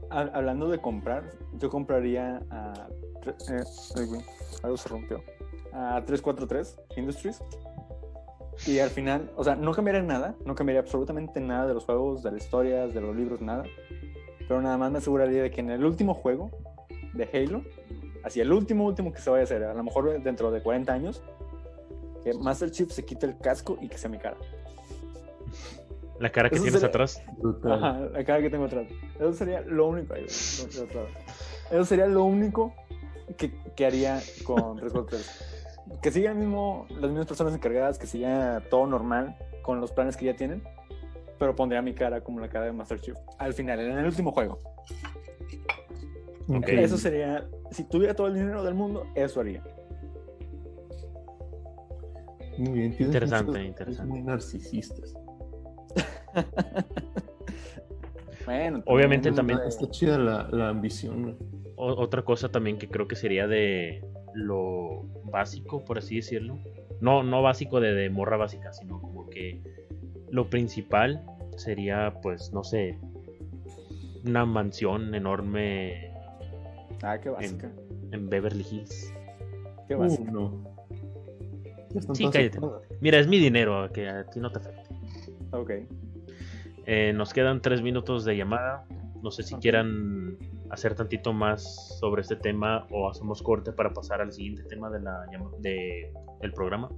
[0.10, 1.24] Hab- Hablando de comprar,
[1.58, 2.88] yo compraría a.
[3.26, 3.64] eh,
[4.64, 5.24] algo se rompió.
[5.74, 7.42] A 343 Industries.
[8.68, 12.24] Y al final, o sea, no cambiaría nada, no cambiaría absolutamente nada de los juegos,
[12.24, 13.64] de las historias, de los libros, nada.
[14.48, 16.52] Pero nada más me aseguraría de que en el último juego
[17.16, 17.64] de Halo,
[18.24, 20.94] así el último, último que se vaya a hacer, a lo mejor dentro de 40
[20.94, 21.24] años,
[22.24, 24.38] que Master Chief se quite el casco y que sea mi cara.
[26.20, 27.22] La cara que Eso tienes sería- atrás.
[27.66, 28.88] Ajá, la cara que tengo atrás.
[29.16, 30.16] Eso sería lo único.
[30.16, 32.74] Eso sería lo único
[33.38, 36.00] que, que haría con 343.
[36.02, 40.16] Que siga el mismo, las mismas personas encargadas, que siga todo normal con los planes
[40.16, 40.64] que ya tienen,
[41.38, 43.18] pero pondría mi cara como la cara de Master Chief.
[43.38, 44.60] Al final, en el último juego.
[46.68, 49.64] Eso sería, si tuviera todo el dinero del mundo, eso haría.
[52.58, 52.96] Muy bien.
[53.00, 54.02] Interesante, muchos- interesante.
[54.02, 55.14] eres muy narcisistas.
[58.46, 61.36] Bueno, Obviamente Está- también- Está chida la, la ambición.
[61.78, 64.06] O- otra cosa también que creo que sería de
[64.36, 66.60] lo básico, por así decirlo.
[67.02, 69.62] No, no básico de, de morra básica, sino como que
[70.30, 71.24] lo principal
[71.58, 73.00] sería, pues, no sé,
[74.26, 76.12] una mansión enorme
[77.04, 77.72] Ah, qué básica.
[78.12, 79.14] en Beverly Hills.
[79.88, 80.32] Qué Uh, básica.
[80.32, 80.76] no.
[82.14, 82.60] Sí, cállate.
[83.02, 84.84] Mira, es mi dinero, que a ti no te afecta.
[85.52, 85.72] Ok.
[86.88, 88.86] Eh, nos quedan tres minutos de llamada.
[89.24, 90.38] No sé si quieran
[90.70, 95.00] hacer tantito más sobre este tema o hacemos corte para pasar al siguiente tema de
[95.00, 95.26] la
[95.60, 96.90] de, del programa.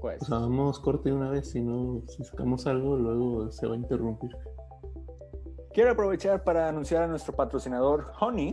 [0.00, 0.22] Pues.
[0.22, 3.78] O sea, vamos corte una vez, si no, si sacamos algo, luego se va a
[3.78, 4.30] interrumpir.
[5.78, 8.52] Quiero aprovechar para anunciar a nuestro patrocinador Honey,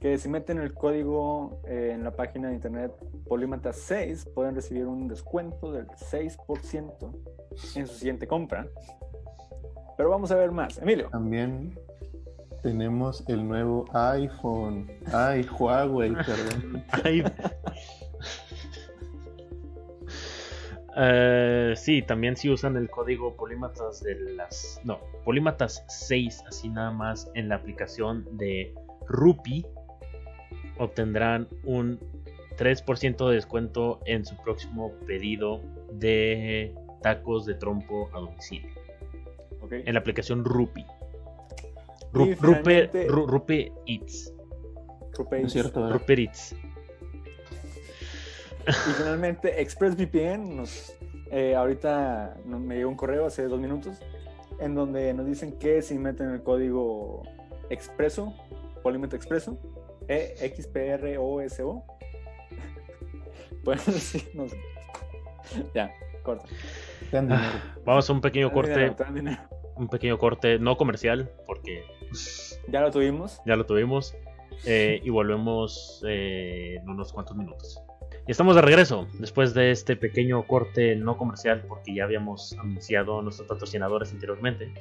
[0.00, 2.90] que si meten el código eh, en la página de internet
[3.28, 8.66] Polímata 6 pueden recibir un descuento del 6% en su siguiente compra.
[9.96, 10.78] Pero vamos a ver más.
[10.78, 11.78] Emilio, También
[12.64, 14.90] tenemos el nuevo iPhone.
[15.12, 16.84] Ay, Huawei, perdón.
[17.04, 17.22] Ay.
[20.98, 24.80] Eh, sí, también si usan el código Polímatas de las.
[24.84, 28.74] No, Polímatas 6, así nada más en la aplicación de
[29.06, 29.66] Rupi,
[30.78, 31.98] obtendrán un
[32.56, 35.60] 3% de descuento en su próximo pedido
[35.92, 38.70] de tacos de trompo a domicilio.
[39.60, 39.72] ¿ok?
[39.84, 40.84] En la aplicación Rupi.
[42.12, 44.32] Ru- Rupe, Ru- Rupe Eats.
[45.92, 46.56] Ruper Eats.
[48.66, 50.92] Y finalmente ExpressVPN nos
[51.30, 54.00] eh, ahorita me llegó un correo hace dos minutos
[54.60, 57.22] en donde nos dicen que si meten el código
[57.70, 58.32] expreso,
[58.82, 59.58] Polímata Expreso,
[60.08, 61.84] E X P R O S O,
[63.64, 64.52] pueden decirnos.
[65.74, 66.46] Ya, corta.
[67.12, 67.52] Ah,
[67.84, 69.38] Vamos a un pequeño corte, dinero.
[69.76, 71.84] un pequeño corte no comercial, porque
[72.68, 73.40] Ya lo tuvimos.
[73.46, 74.14] ya lo tuvimos.
[74.64, 77.80] eh, y volvemos eh, en unos cuantos minutos.
[78.32, 83.22] Estamos de regreso después de este pequeño corte no comercial porque ya habíamos anunciado a
[83.22, 84.72] nuestros patrocinadores anteriormente.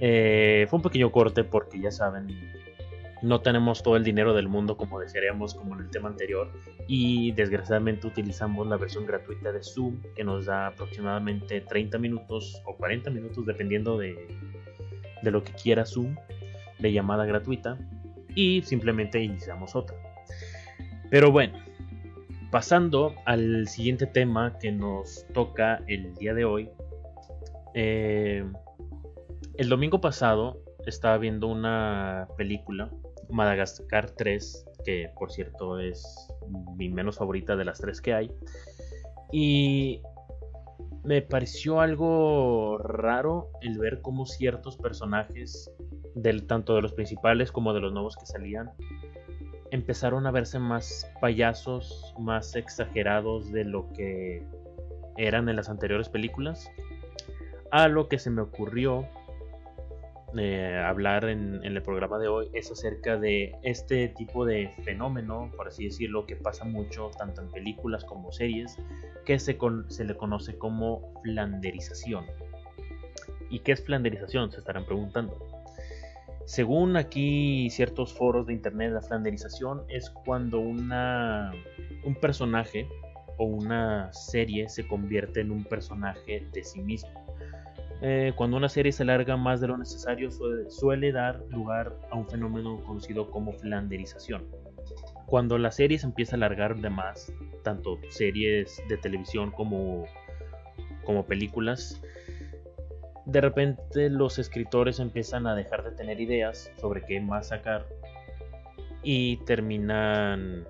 [0.00, 2.28] Eh, fue un pequeño corte porque ya saben,
[3.22, 6.52] no tenemos todo el dinero del mundo como desearíamos como en el tema anterior
[6.86, 12.76] y desgraciadamente utilizamos la versión gratuita de Zoom que nos da aproximadamente 30 minutos o
[12.76, 14.28] 40 minutos dependiendo de,
[15.22, 16.14] de lo que quiera Zoom
[16.78, 17.78] de llamada gratuita
[18.34, 19.96] y simplemente iniciamos otra.
[21.10, 21.58] Pero bueno,
[22.54, 26.70] pasando al siguiente tema que nos toca el día de hoy.
[27.74, 28.44] Eh,
[29.56, 32.92] el domingo pasado estaba viendo una película,
[33.28, 36.28] Madagascar 3, que por cierto es
[36.76, 38.30] mi menos favorita de las tres que hay.
[39.32, 40.00] Y
[41.02, 45.72] me pareció algo raro el ver cómo ciertos personajes,
[46.14, 48.70] del, tanto de los principales como de los nuevos que salían,
[49.74, 54.46] empezaron a verse más payasos, más exagerados de lo que
[55.16, 56.70] eran en las anteriores películas.
[57.72, 59.08] A lo que se me ocurrió
[60.38, 65.66] eh, hablar en, el programa de hoy es acerca de este tipo de fenómeno, por
[65.66, 68.76] así decirlo, que pasa mucho tanto en películas como series,
[69.26, 69.58] que se,
[69.88, 72.26] se le conoce como flanderización.
[73.50, 74.52] ¿Y qué es flanderización?
[74.52, 75.63] Se estarán preguntando.
[76.46, 81.52] Según aquí ciertos foros de internet, la flanderización es cuando una,
[82.04, 82.86] un personaje
[83.38, 87.10] o una serie se convierte en un personaje de sí mismo.
[88.02, 90.28] Eh, cuando una serie se alarga más de lo necesario
[90.68, 94.44] suele, dar lugar a un fenómeno conocido como flanderización.
[95.26, 100.04] Cuando la serie se empieza a alargar de más, tanto series de televisión como,
[101.04, 102.02] como películas,
[103.26, 107.86] de repente los escritores empiezan a dejar de tener ideas sobre qué más sacar
[109.02, 110.66] y terminan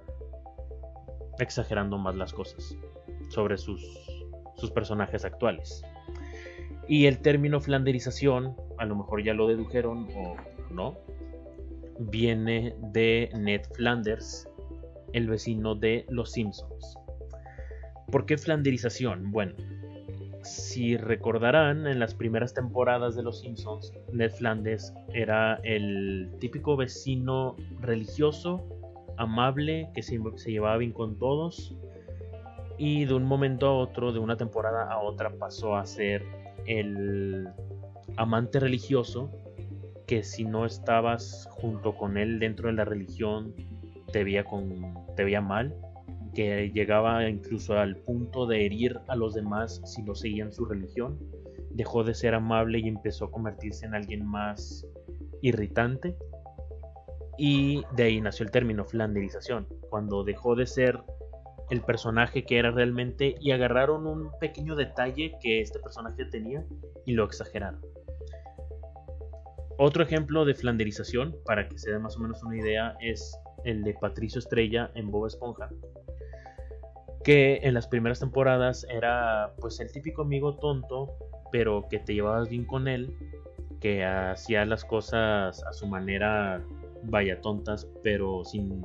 [1.39, 2.77] exagerando más las cosas
[3.29, 3.83] sobre sus,
[4.75, 5.85] personajes actuales.
[6.89, 10.37] Y el término flanderización, a lo mejor ya lo dedujeron o
[10.73, 10.97] no,
[11.99, 14.49] viene de Ned Flanders,
[15.13, 16.97] el vecino de Los Simpsons.
[18.11, 19.31] ¿Por qué flanderización?
[19.33, 19.55] Bueno,
[20.45, 27.57] si recordarán, en las primeras temporadas de Los Simpsons, Ned Flanders era el típico vecino
[27.81, 28.63] religioso,
[29.17, 31.75] amable, que se, llevaba bien con todos.
[32.77, 36.25] Y de un momento a otro, de una temporada a otra, pasó a ser
[36.67, 37.49] el
[38.17, 39.31] amante religioso
[40.07, 43.55] que si no estabas junto con él dentro de la religión
[44.13, 45.75] te veía, con, te veía mal
[46.35, 51.19] que llegaba incluso al punto de herir a los demás si no seguían su religión.
[51.71, 54.87] Dejó de ser amable y empezó a convertirse en alguien más
[55.43, 56.17] irritante.
[57.39, 61.01] Y de ahí nació el término flanderización, cuando dejó de ser
[61.71, 66.65] el personaje que era realmente y agarraron un pequeño detalle que este personaje tenía
[67.07, 67.81] y lo exageraron.
[69.79, 73.83] Otro ejemplo de flanderización, para que se dé más o menos una idea, es el
[73.83, 75.69] de Patricio Estrella en Bob Esponja,
[77.25, 81.17] que en las primeras temporadas era pues el típico amigo tonto,
[81.51, 83.17] pero que te llevabas bien con él,
[83.81, 86.63] que hacía las cosas a su manera,
[87.05, 88.83] vaya tontas, pero sin,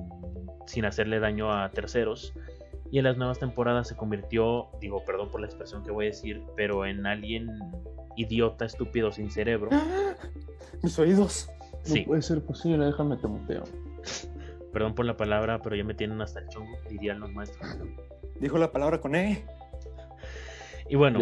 [0.66, 2.34] sin hacerle daño a terceros.
[2.92, 6.10] Y en las nuevas temporadas se convirtió, digo, perdón por la expresión que voy a
[6.10, 7.50] decir, pero en alguien
[8.16, 9.70] idiota, estúpido, sin cerebro.
[10.82, 11.50] Mis oídos.
[11.84, 12.02] Sí.
[12.02, 13.64] No puede ser posible, déjame te muteo.
[14.74, 17.78] Perdón por la palabra, pero ya me tienen hasta el chongo, dirían los maestros.
[18.40, 19.44] Dijo la palabra con E.
[20.88, 21.20] Y bueno,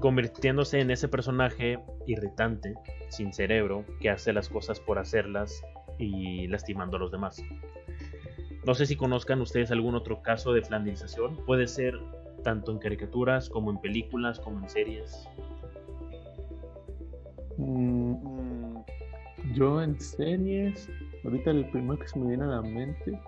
[0.00, 2.74] convirtiéndose en ese personaje irritante,
[3.08, 5.62] sin cerebro, que hace las cosas por hacerlas
[5.98, 7.42] y lastimando a los demás.
[8.64, 11.36] No sé si conozcan ustedes algún otro caso de flanderización.
[11.44, 12.00] Puede ser
[12.42, 15.28] tanto en caricaturas como en películas, como en series.
[17.58, 18.76] Mm,
[19.52, 20.88] yo en series,
[21.24, 23.20] ahorita el primero que se me viene a la mente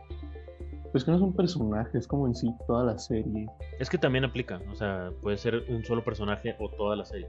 [0.96, 3.46] pues que no es un personaje, es como en sí toda la serie.
[3.78, 7.28] Es que también aplica, o sea, puede ser un solo personaje o toda la serie.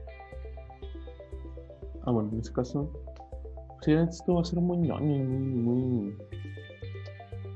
[2.06, 2.90] Ah, bueno, en ese caso,
[3.82, 6.16] sí, esto va a ser muy ñoño, muy.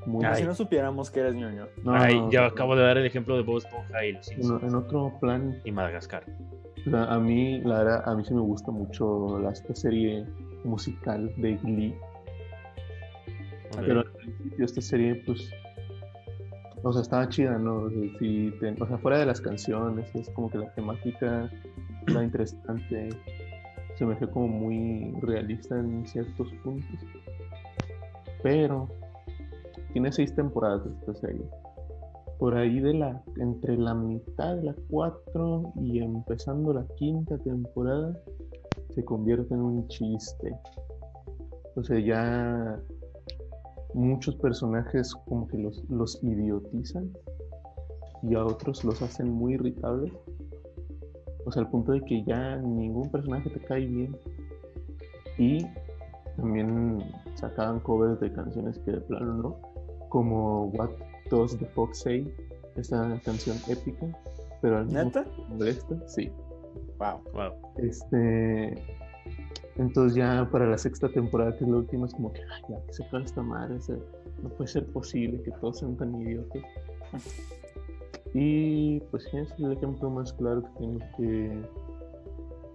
[0.05, 0.35] muy...
[0.35, 1.65] si no supiéramos que eres ñoño.
[1.87, 5.59] Ay, ya acabo de dar el ejemplo de Bob Esponja y los En, otro plan.
[5.63, 6.25] Y Madagascar.
[6.93, 10.27] a mí, la verdad, a mí sí me gusta mucho la, esta serie
[10.63, 11.95] musical de Glee.
[13.77, 15.51] Pero al principio esta serie, pues,
[16.83, 17.83] o sea, estaba chida, ¿no?
[17.83, 21.49] O sea, fuera de las canciones, es como que la temática
[22.07, 23.09] era interesante,
[23.95, 26.99] se me fue como muy realista en ciertos puntos.
[28.41, 28.89] Pero
[29.93, 31.45] tiene seis temporadas esta serie.
[32.37, 38.19] por ahí de la, entre la mitad de la 4 y empezando la quinta temporada,
[38.89, 40.53] se convierte en un chiste.
[41.75, 42.77] O sea, ya
[43.93, 47.11] muchos personajes como que los, los idiotizan
[48.23, 50.13] y a otros los hacen muy irritables.
[51.45, 54.15] O sea, al punto de que ya ningún personaje te cae bien.
[55.37, 55.65] Y
[56.37, 56.99] también
[57.35, 59.57] sacaban covers de canciones que de plano no,
[60.09, 60.91] como What
[61.29, 62.33] Does the Fox Say,
[62.75, 64.07] esa canción épica,
[64.61, 65.25] pero al mismo ¿Neta?
[65.49, 66.31] molesta, sí.
[66.99, 67.21] Wow.
[67.33, 67.51] Wow.
[67.77, 68.75] Este,
[69.77, 72.85] entonces ya para la sexta temporada, que es la última, es como que, "Ay, ya
[72.85, 73.77] que se acabe esta madre,
[74.41, 76.61] no puede ser posible que todos sean tan idiotas.
[78.33, 81.61] Y pues sí, es el ejemplo más claro que tiene que,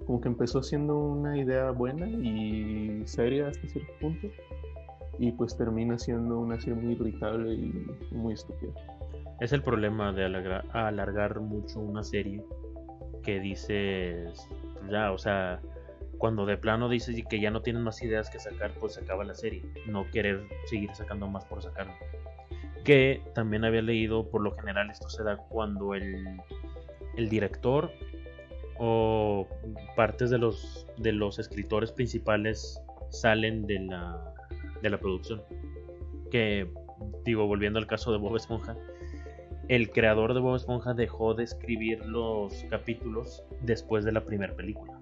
[0.07, 4.29] como que empezó siendo una idea buena y seria hasta cierto punto,
[5.19, 8.73] y pues termina siendo una serie muy irritable y muy estúpida.
[9.41, 12.45] Es el problema de alargar, alargar mucho una serie
[13.23, 14.49] que dices,
[14.91, 15.61] ya, o sea,
[16.19, 19.25] cuando de plano dices que ya no tienes más ideas que sacar, pues se acaba
[19.25, 19.63] la serie.
[19.87, 21.95] No querer seguir sacando más por sacarlo.
[22.85, 26.27] Que también había leído, por lo general esto se da cuando el,
[27.17, 27.91] el director
[28.79, 29.47] o
[29.97, 34.35] partes de los, de los escritores principales salen de la,
[34.83, 35.43] de la producción.
[36.31, 36.71] Que,
[37.25, 38.77] digo, volviendo al caso de Bob Esponja,
[39.69, 44.98] el creador de Bob Esponja dejó de escribir los capítulos después de la primera película.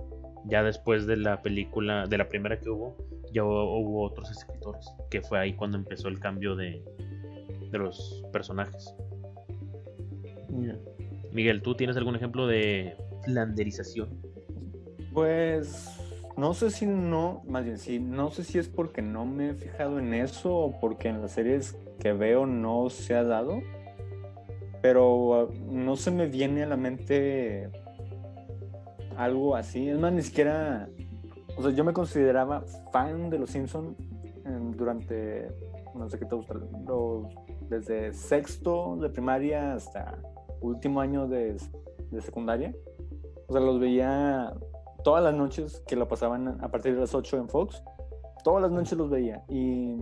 [0.47, 2.97] Ya después de la película, de la primera que hubo,
[3.33, 6.83] ya hubo, hubo otros escritores, que fue ahí cuando empezó el cambio de,
[7.71, 8.95] de los personajes.
[11.33, 14.09] Miguel, ¿tú tienes algún ejemplo de flanderización?
[15.13, 15.99] Pues
[16.37, 19.55] no sé si no, más bien sí, no sé si es porque no me he
[19.55, 23.61] fijado en eso o porque en las series que veo no se ha dado,
[24.83, 27.71] pero uh, no se me viene a la mente
[29.17, 29.89] algo así.
[29.89, 30.89] Es más, ni siquiera,
[31.57, 32.63] o sea, yo me consideraba
[32.93, 33.97] fan de los Simpson
[34.77, 35.49] durante,
[35.95, 36.55] no sé qué te gusta,
[36.87, 37.27] los,
[37.69, 40.19] desde sexto de primaria hasta
[40.61, 41.57] último año de,
[42.11, 42.75] de secundaria.
[43.49, 44.55] O sea, los veía
[45.05, 47.83] todas las noches que lo pasaban a partir de las 8 en Fox.
[48.43, 49.97] Todas las noches los veía y,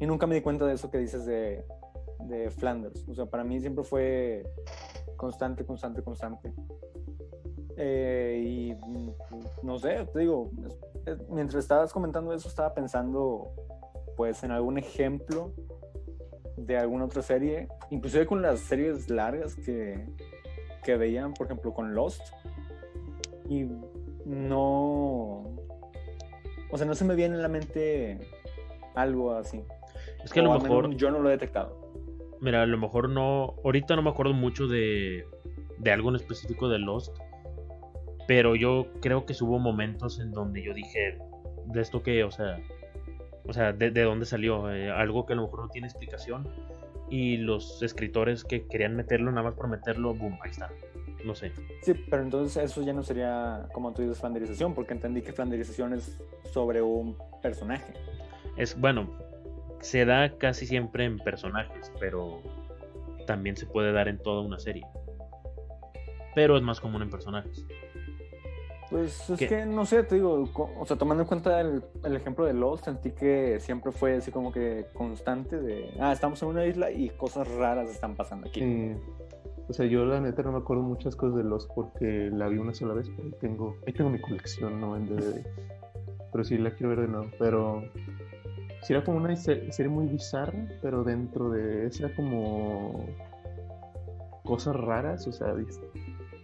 [0.00, 1.64] y nunca me di cuenta de eso que dices de,
[2.20, 3.06] de Flanders.
[3.08, 4.44] O sea, para mí siempre fue
[5.16, 6.52] constante, constante, constante.
[7.76, 9.10] Eh, y mm,
[9.62, 13.48] no sé, te digo, es- es- mientras estabas comentando eso, estaba pensando
[14.16, 15.52] pues en algún ejemplo
[16.56, 20.06] de alguna otra serie, inclusive con las series largas que,
[20.84, 22.20] que veían, por ejemplo, con Lost.
[23.48, 23.66] Y
[24.26, 25.44] no.
[26.70, 28.18] O sea, no se me viene a la mente
[28.94, 29.62] algo así.
[30.24, 31.76] Es que a lo O mejor, yo no lo he detectado.
[32.40, 35.24] mira, a lo mejor no, ahorita no me acuerdo mucho de,
[35.78, 37.16] de algo en específico de Lost,
[38.26, 41.18] pero yo creo que hubo momentos en donde yo dije,
[41.66, 42.24] ¿de esto qué?
[42.24, 42.58] O sea,
[43.44, 44.72] o sea, ¿de, de dónde salió?
[44.72, 46.48] Eh, algo que a lo mejor no tiene explicación
[47.10, 50.70] y los escritores que querían meterlo nada más por meterlo, boom, ahí está.
[51.24, 51.52] No sé.
[51.82, 55.92] Sí, pero entonces eso ya no sería, como tú dices, flanderización, porque entendí que flanderización
[55.94, 56.18] es
[56.52, 57.92] sobre un personaje.
[58.56, 59.10] Es bueno,
[59.80, 62.40] se da casi siempre en personajes, pero
[63.26, 64.86] también se puede dar en toda una serie.
[66.34, 67.66] Pero es más común en personajes.
[68.92, 69.48] Pues es ¿Qué?
[69.48, 72.52] que no sé, te digo, co- o sea, tomando en cuenta el, el ejemplo de
[72.52, 76.90] Lost, sentí que siempre fue así como que constante de, ah, estamos en una isla
[76.90, 78.60] y cosas raras están pasando aquí.
[79.68, 82.58] O sea, yo la neta no me acuerdo muchas cosas de Lost porque la vi
[82.58, 84.94] una sola vez, pero ahí tengo, ahí tengo mi colección, ¿no?
[84.96, 85.42] En DVD.
[86.30, 87.30] Pero sí la quiero ver de nuevo.
[87.38, 87.82] Pero
[88.82, 93.06] sí era como una se- serie muy bizarra, pero dentro de esa como
[94.44, 95.54] cosas raras, o sea,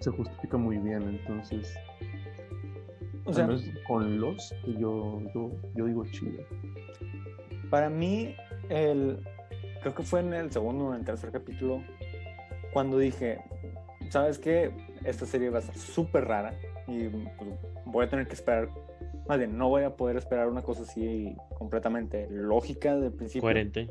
[0.01, 1.03] se justifica muy bien.
[1.03, 1.75] Entonces,
[3.29, 3.47] O sea,
[3.87, 6.43] con Lost, yo, yo, yo digo chido.
[7.69, 8.35] Para mí,
[8.71, 9.23] el,
[9.83, 11.83] creo que fue en el segundo o en el tercer capítulo,
[12.73, 13.39] cuando dije,
[14.09, 14.73] ¿sabes qué?
[15.05, 16.55] Esta serie va a ser súper rara
[16.87, 17.51] y pues,
[17.85, 18.71] voy a tener que esperar,
[19.29, 23.43] más bien, no voy a poder esperar una cosa así completamente lógica del principio.
[23.43, 23.91] Coherente.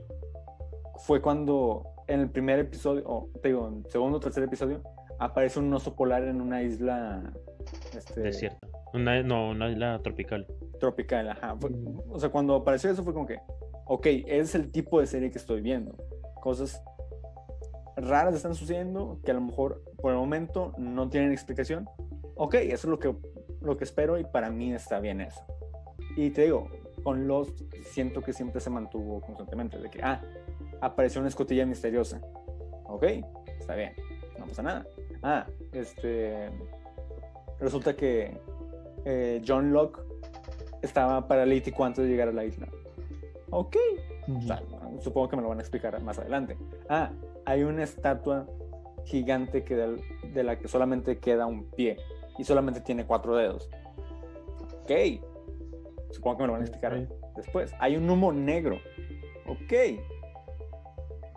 [1.06, 4.82] Fue cuando en el primer episodio, o te digo, en el segundo o tercer episodio,
[5.20, 7.34] aparece un oso polar en una isla
[7.96, 8.68] este, Desierta.
[8.94, 10.48] Una, no, una isla tropical.
[10.80, 11.30] tropical.
[11.30, 11.56] Ajá.
[11.60, 12.02] Fue- Mm.
[12.12, 13.40] o sea, cuando apareció eso fue como que,
[13.86, 15.96] ok, es el tipo de serie que estoy viendo.
[16.42, 16.82] Cosas
[17.96, 21.88] raras están sucediendo que a lo mejor por el momento no tienen explicación.
[22.36, 23.16] Ok, eso es lo que,
[23.62, 25.42] lo que espero y para mí está bien eso.
[26.16, 26.68] Y te digo,
[27.04, 30.22] con Lost siento que siempre se mantuvo constantemente, de que, ah,
[30.82, 32.22] apareció una escotilla misteriosa.
[32.86, 33.04] Ok,
[33.60, 33.94] está bien,
[34.38, 34.86] no pasa nada.
[35.24, 36.50] Ah, este.
[37.60, 38.38] Resulta que
[39.06, 40.02] eh, John Locke
[40.82, 42.68] estaba paralítico antes de llegar a la isla.
[43.50, 43.78] Ok,
[44.28, 44.62] o sea,
[45.00, 46.58] supongo que me lo van a explicar más adelante.
[46.90, 47.12] Ah,
[47.46, 48.46] hay una estatua
[49.06, 50.02] gigante que de,
[50.34, 51.98] de la que solamente queda un pie
[52.38, 53.70] y solamente tiene cuatro dedos.
[54.82, 54.92] Ok,
[56.12, 57.74] supongo que me lo van a explicar después.
[57.80, 58.80] Hay un humo negro.
[59.48, 59.74] Ok,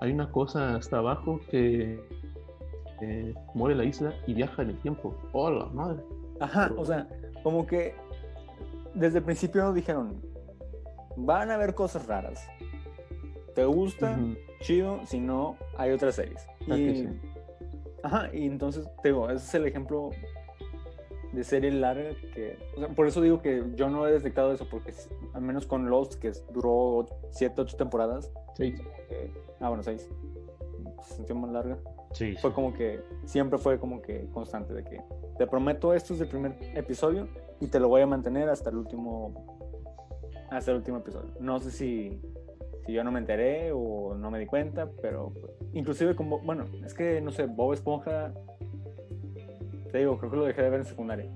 [0.00, 2.00] Hay una cosa hasta abajo que
[3.00, 5.14] eh, muere la isla y viaja en el tiempo.
[5.32, 6.02] ¡Hola, madre!
[6.40, 7.06] Ajá, o sea,
[7.42, 7.94] como que
[8.94, 10.20] desde el principio dijeron,
[11.16, 12.46] van a haber cosas raras.
[13.54, 14.18] ¿Te gusta?
[14.60, 16.46] Chido, si no, hay otras series.
[16.70, 17.08] Ah, Y, sí.
[18.02, 20.10] Ajá, y entonces, te digo, ese es el ejemplo
[21.32, 22.58] de serie larga que...
[22.76, 24.92] o sea, por eso digo que yo no he detectado eso, porque
[25.34, 28.80] al menos con Lost, que duró 7, 8 temporadas, Seis.
[29.10, 30.08] eh, ah, bueno, 6,
[31.02, 31.78] se sintió más larga.
[32.12, 35.00] Sí, fue como que siempre fue como que constante de que
[35.38, 37.28] te prometo esto es el primer episodio
[37.60, 39.58] y te lo voy a mantener hasta el último
[40.50, 41.32] hasta el último episodio.
[41.38, 42.20] No sé si,
[42.84, 45.32] si yo no me enteré o no me di cuenta, pero
[45.72, 48.32] inclusive como bueno, es que no sé, Bob Esponja
[49.92, 51.30] te digo, creo que lo dejé de ver en secundaria.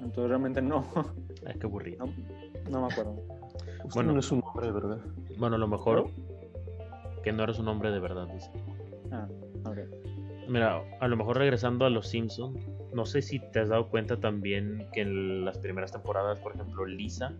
[0.00, 0.84] Entonces realmente no
[1.46, 2.04] Ay, qué aburrido.
[2.06, 2.12] no,
[2.70, 3.12] no me acuerdo.
[3.84, 4.12] Usted Bueno.
[4.12, 4.98] no es un hombre de verdad.
[5.38, 6.06] Bueno, a lo mejor
[7.22, 8.50] que no eres un hombre de verdad, dice.
[9.10, 9.26] Ah.
[10.48, 12.54] Mira, a lo mejor regresando a los Simpson,
[12.92, 16.84] no sé si te has dado cuenta también que en las primeras temporadas, por ejemplo,
[16.86, 17.32] Lisa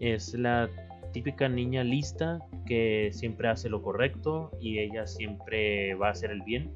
[0.00, 0.68] es la
[1.12, 6.42] típica niña lista que siempre hace lo correcto y ella siempre va a hacer el
[6.42, 6.74] bien,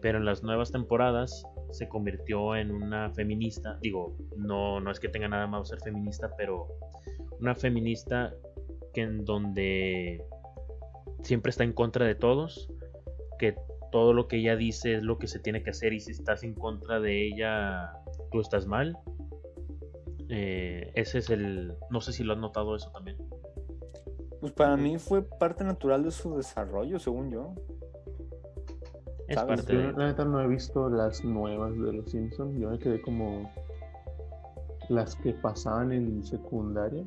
[0.00, 5.08] pero en las nuevas temporadas se convirtió en una feminista, digo, no no es que
[5.08, 6.68] tenga nada malo ser feminista, pero
[7.40, 8.32] una feminista
[8.94, 10.24] que en donde
[11.22, 12.70] siempre está en contra de todos,
[13.38, 13.56] que
[13.96, 16.42] todo lo que ella dice es lo que se tiene que hacer y si estás
[16.44, 17.94] en contra de ella,
[18.30, 18.98] tú estás mal.
[20.28, 21.72] Eh, ese es el...
[21.88, 23.16] No sé si lo has notado eso también.
[24.38, 27.54] Pues para mí fue parte natural de su desarrollo, según yo.
[29.28, 29.62] Es ¿Sabes?
[29.62, 29.92] parte Yo de...
[29.94, 32.54] la neta no he visto las nuevas de los Simpsons.
[32.60, 33.50] Yo me quedé como
[34.90, 37.02] las que pasaban en secundaria.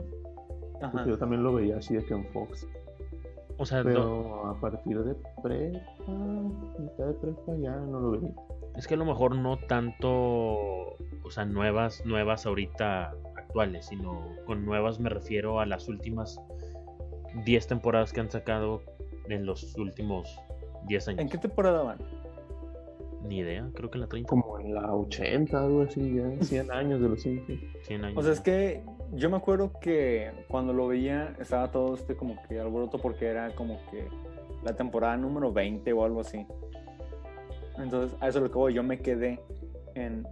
[0.81, 0.91] Ajá.
[0.91, 2.67] Porque yo también lo veía así de que en Fox.
[3.59, 5.79] O sea, no- Pero a partir de prepa,
[6.79, 8.33] mitad de prepa ya no lo veía.
[8.77, 10.09] es que a lo mejor no tanto...
[11.23, 16.41] O sea, nuevas, nuevas ahorita actuales, sino con nuevas me refiero a las últimas
[17.45, 18.81] 10 temporadas que han sacado
[19.27, 20.39] en los últimos
[20.87, 21.19] 10 años.
[21.21, 21.97] ¿En qué temporada van?
[23.21, 24.29] Ni idea, creo que en la 30.
[24.29, 27.59] Como en la 80, algo así, ya 100 años de los Simpsons.
[27.83, 28.17] 100 años.
[28.17, 28.43] O sea, es ¿no?
[28.45, 28.83] que
[29.13, 33.55] yo me acuerdo que cuando lo veía estaba todo este como que alboroto porque era
[33.55, 34.07] como que
[34.63, 36.45] la temporada número 20 o algo así.
[37.77, 38.73] Entonces, a eso es lo que voy.
[38.73, 39.39] Yo me quedé
[39.95, 40.27] en,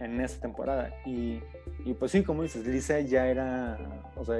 [0.00, 0.90] en esa temporada.
[1.04, 1.40] Y,
[1.84, 3.78] y pues sí, como dices, Lisa ya era,
[4.16, 4.38] o sea,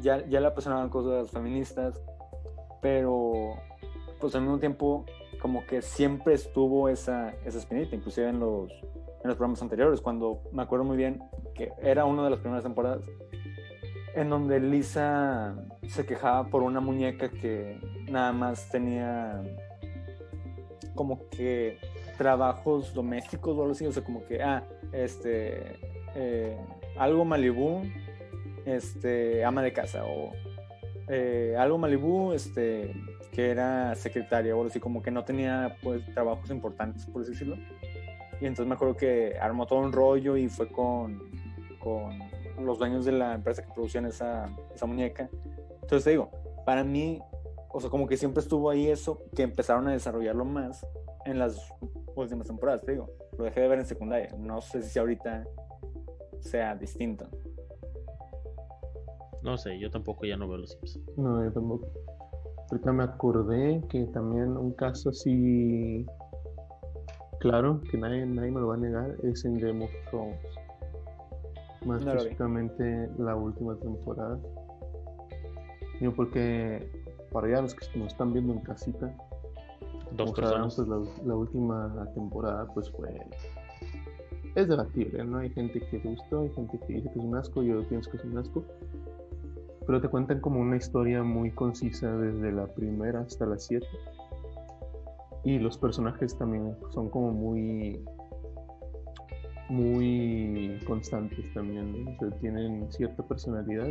[0.00, 2.02] ya, ya le apasionaban cosas feministas,
[2.80, 3.54] pero
[4.20, 5.04] pues al mismo tiempo
[5.40, 10.42] como que siempre estuvo esa, esa espinita, inclusive en los, en los programas anteriores, cuando
[10.52, 11.22] me acuerdo muy bien
[11.82, 13.04] era una de las primeras temporadas
[14.14, 15.54] en donde Lisa
[15.86, 17.78] se quejaba por una muñeca que
[18.10, 19.42] nada más tenía
[20.94, 21.78] como que
[22.18, 25.80] trabajos domésticos o algo así, o sea, como que, ah, este,
[26.14, 26.56] eh,
[26.98, 27.82] algo Malibú,
[28.66, 30.30] este, ama de casa, o
[31.08, 32.92] eh, algo Malibú, este,
[33.32, 37.32] que era secretaria, o algo así, como que no tenía, pues, trabajos importantes, por así
[37.32, 37.56] decirlo.
[38.40, 41.22] Y entonces me acuerdo que armó todo un rollo y fue con,
[41.82, 42.18] con
[42.64, 45.28] los dueños de la empresa que producían esa, esa muñeca.
[45.82, 46.30] Entonces te digo,
[46.64, 47.20] para mí,
[47.70, 50.86] o sea, como que siempre estuvo ahí eso, que empezaron a desarrollarlo más
[51.24, 51.58] en las
[52.14, 53.08] últimas temporadas, te digo.
[53.38, 54.34] Lo dejé de ver en secundaria.
[54.38, 55.46] No sé si ahorita
[56.40, 57.26] sea distinto.
[59.42, 61.16] No sé, yo tampoco ya no veo los Simpsons.
[61.16, 61.88] No, yo tampoco.
[62.70, 66.06] Ahorita me acordé que también un caso así
[67.42, 70.38] claro, que nadie, nadie me lo va a negar, es en Game of Thrones.
[71.84, 74.38] Más No específicamente la última temporada.
[76.00, 76.88] Digo, porque
[77.32, 79.14] para ya los que nos están viendo en casita,
[80.12, 80.74] Dos sabrán, personas.
[80.76, 83.08] pues, la, la última temporada pues fue...
[84.54, 85.38] Es debatible, ¿no?
[85.38, 88.10] Hay gente que le gustó, hay gente que dice que es un asco, yo pienso
[88.10, 88.62] que es un asco.
[89.86, 93.86] Pero te cuentan como una historia muy concisa desde la primera hasta la 7.
[95.44, 98.04] Y los personajes también son como muy
[99.72, 102.10] muy constantes también, ¿no?
[102.10, 103.88] O sea, tienen cierta personalidad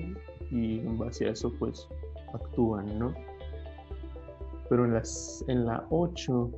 [0.52, 1.88] y en base a eso pues
[2.34, 3.14] actúan, ¿no?
[4.70, 6.52] Pero en, las, en la 8,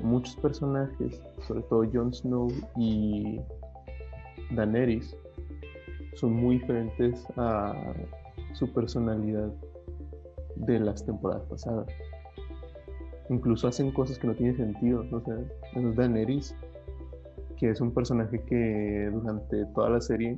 [0.00, 3.40] muchos personajes, sobre todo Jon Snow y
[4.50, 5.16] Daenerys,
[6.14, 7.74] son muy diferentes a
[8.52, 9.50] su personalidad
[10.56, 11.88] de las temporadas pasadas.
[13.30, 15.04] Incluso hacen cosas que no tienen sentido.
[15.12, 15.36] O sea,
[15.74, 16.54] Daenerys,
[17.58, 20.36] que es un personaje que durante toda la serie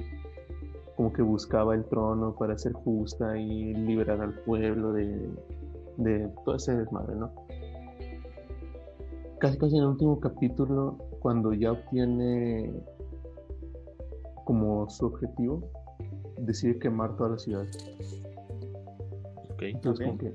[0.97, 5.31] como que buscaba el trono para ser justa y liberar al pueblo de,
[5.97, 7.33] de todo ese desmadre, ¿no?
[9.39, 12.71] Casi casi en el último capítulo, cuando ya obtiene
[14.45, 15.63] como su objetivo,
[16.39, 17.67] decide quemar toda la ciudad.
[19.53, 19.63] Ok.
[19.63, 20.19] Entonces, Ok.
[20.19, 20.35] como que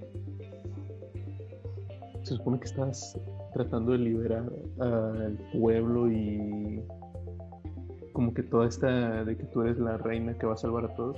[2.23, 3.19] se supone que estás
[3.55, 4.43] tratando de liberar
[4.79, 6.81] al pueblo y
[8.11, 10.95] como que toda esta de que tú eres la reina que va a salvar a
[10.95, 11.17] todos.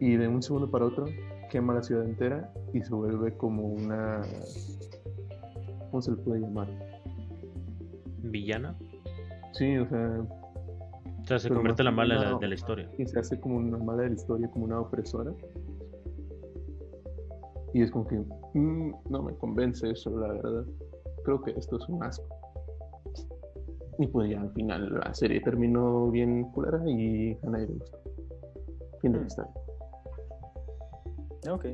[0.00, 1.04] Y de un segundo para otro
[1.50, 4.22] quema la ciudad entera y se vuelve como una
[5.90, 6.68] ¿cómo se le puede llamar?
[8.22, 8.74] Villana.
[9.52, 10.20] Sí, o sea,
[11.22, 12.88] O sea, se convierte en la mala una- de la historia.
[12.98, 15.30] y se hace como una mala de la historia, como una opresora.
[17.76, 18.16] Y es como que
[18.54, 20.64] mm, no me convence eso, la verdad.
[21.24, 22.24] Creo que esto es un asco.
[23.98, 27.98] Y pues ya al final la serie terminó bien culera y a nadie le gustó.
[29.02, 29.50] Fin de la historia.
[31.50, 31.66] Ok.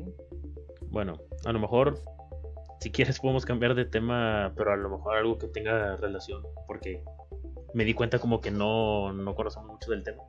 [0.91, 2.01] Bueno, a lo mejor,
[2.81, 7.05] si quieres podemos cambiar de tema, pero a lo mejor algo que tenga relación, porque
[7.75, 10.25] me di cuenta como que no, no conocemos mucho del tema.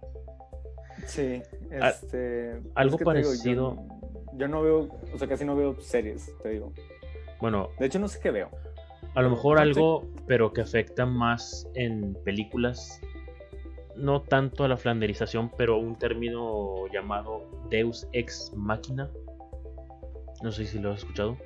[1.07, 2.61] Sí, este.
[2.75, 4.02] algo es que te digo, parecido- yo,
[4.37, 6.71] yo no veo, o sea, casi no veo series, te digo.
[7.39, 8.49] Bueno, De hecho, no sé qué veo.
[9.15, 13.01] a lo mejor algo, pero que afecta más en películas,
[13.95, 19.09] no tanto a la flanderización, pero un término llamado Deus Ex Machina.
[20.41, 21.37] No sé si lo has escuchado.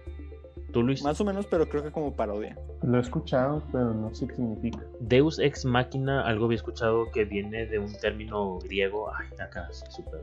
[0.71, 1.03] ¿Tú, Luis?
[1.03, 2.57] Más o menos, pero creo que como parodia.
[2.83, 4.79] Lo he escuchado, pero no sé qué significa.
[4.99, 9.85] Deus ex machina, algo había escuchado que viene de un término griego, ay, acá sí,
[9.89, 10.21] súper.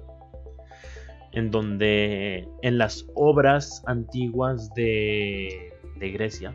[1.35, 6.55] En donde en las obras antiguas de, Grecia,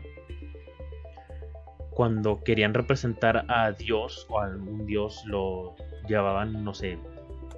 [1.90, 5.74] cuando querían representar a Dios o a algún Dios, lo
[6.08, 6.98] llevaban, no sé,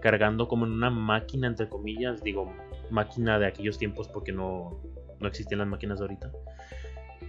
[0.00, 2.52] cargando como en una máquina, entre comillas, digo,
[2.90, 4.80] máquina de aquellos tiempos porque no,
[5.20, 6.32] no existían las máquinas de ahorita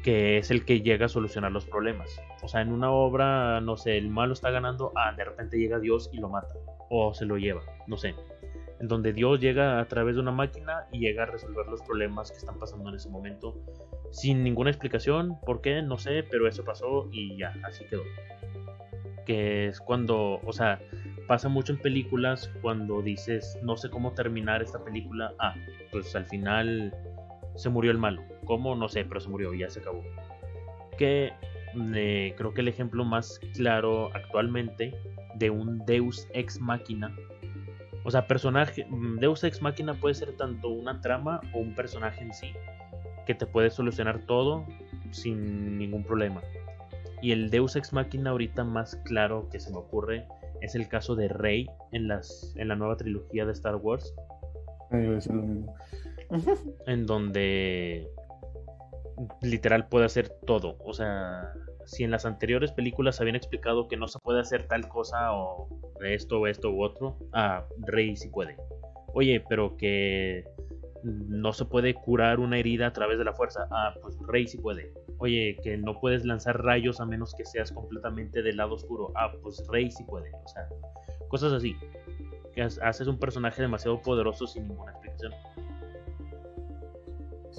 [0.03, 2.21] que es el que llega a solucionar los problemas.
[2.43, 5.79] O sea, en una obra, no sé, el malo está ganando, ah, de repente llega
[5.79, 6.53] Dios y lo mata,
[6.89, 8.13] o se lo lleva, no sé.
[8.87, 12.37] Donde Dios llega a través de una máquina y llega a resolver los problemas que
[12.37, 13.55] están pasando en ese momento,
[14.11, 15.81] sin ninguna explicación, ¿por qué?
[15.81, 18.03] No sé, pero eso pasó y ya, así quedó.
[19.25, 20.81] Que es cuando, o sea,
[21.27, 25.55] pasa mucho en películas cuando dices, no sé cómo terminar esta película, ah,
[25.91, 26.93] pues al final
[27.55, 28.21] se murió el malo.
[28.45, 28.75] ¿Cómo?
[28.75, 30.03] No sé, pero se murió y ya se acabó.
[30.97, 31.31] Que
[31.95, 34.93] eh, creo que el ejemplo más claro actualmente
[35.35, 37.15] de un Deus ex máquina.
[38.03, 38.85] O sea, personaje.
[38.85, 42.53] mm, Deus ex máquina puede ser tanto una trama o un personaje en sí.
[43.25, 44.65] Que te puede solucionar todo
[45.11, 46.41] sin ningún problema.
[47.21, 50.27] Y el Deus ex máquina ahorita más claro que se me ocurre
[50.61, 54.13] es el caso de Rey en, las, en la nueva trilogía de Star Wars
[55.01, 55.75] iba a decir lo mismo.
[56.87, 58.09] en donde
[59.41, 60.77] literal puede hacer todo.
[60.79, 61.53] O sea,
[61.85, 65.67] si en las anteriores películas habían explicado que no se puede hacer tal cosa o
[66.05, 68.57] esto o esto u otro, ah, Rey sí puede.
[69.13, 70.43] Oye, pero que
[71.03, 74.57] no se puede curar una herida a través de la fuerza, ah, pues Rey sí
[74.57, 74.93] puede.
[75.17, 79.31] Oye, que no puedes lanzar rayos a menos que seas completamente del lado oscuro, ah,
[79.41, 80.31] pues Rey sí puede.
[80.43, 80.67] O sea,
[81.27, 81.75] cosas así.
[82.53, 85.33] Que ha- haces un personaje demasiado poderoso sin ninguna explicación.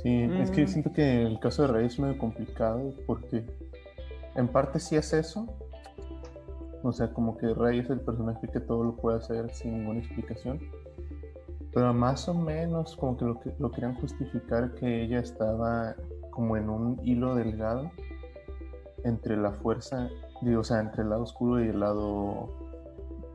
[0.03, 0.69] Sí, es que Mm.
[0.69, 3.45] siento que el caso de Rey es medio complicado porque
[4.35, 5.47] en parte sí es eso.
[6.83, 10.01] O sea, como que Rey es el personaje que todo lo puede hacer sin ninguna
[10.01, 10.61] explicación.
[11.73, 15.95] Pero más o menos como que lo, que lo querían justificar que ella estaba
[16.31, 17.91] como en un hilo delgado
[19.05, 20.09] entre la fuerza,
[20.43, 22.49] digo, o sea, entre el lado oscuro y el lado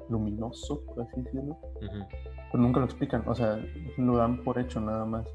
[0.09, 1.57] luminoso, por así decirlo.
[1.77, 2.05] Ujú.
[2.51, 3.59] Pero nunca lo explican, o sea,
[3.97, 5.27] lo dan por hecho nada más.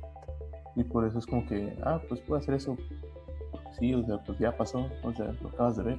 [0.76, 2.76] Y por eso es como que, ah, pues puedo hacer eso.
[3.78, 5.98] Sí, o sea, pues ya pasó, o sea, lo acabas de ver.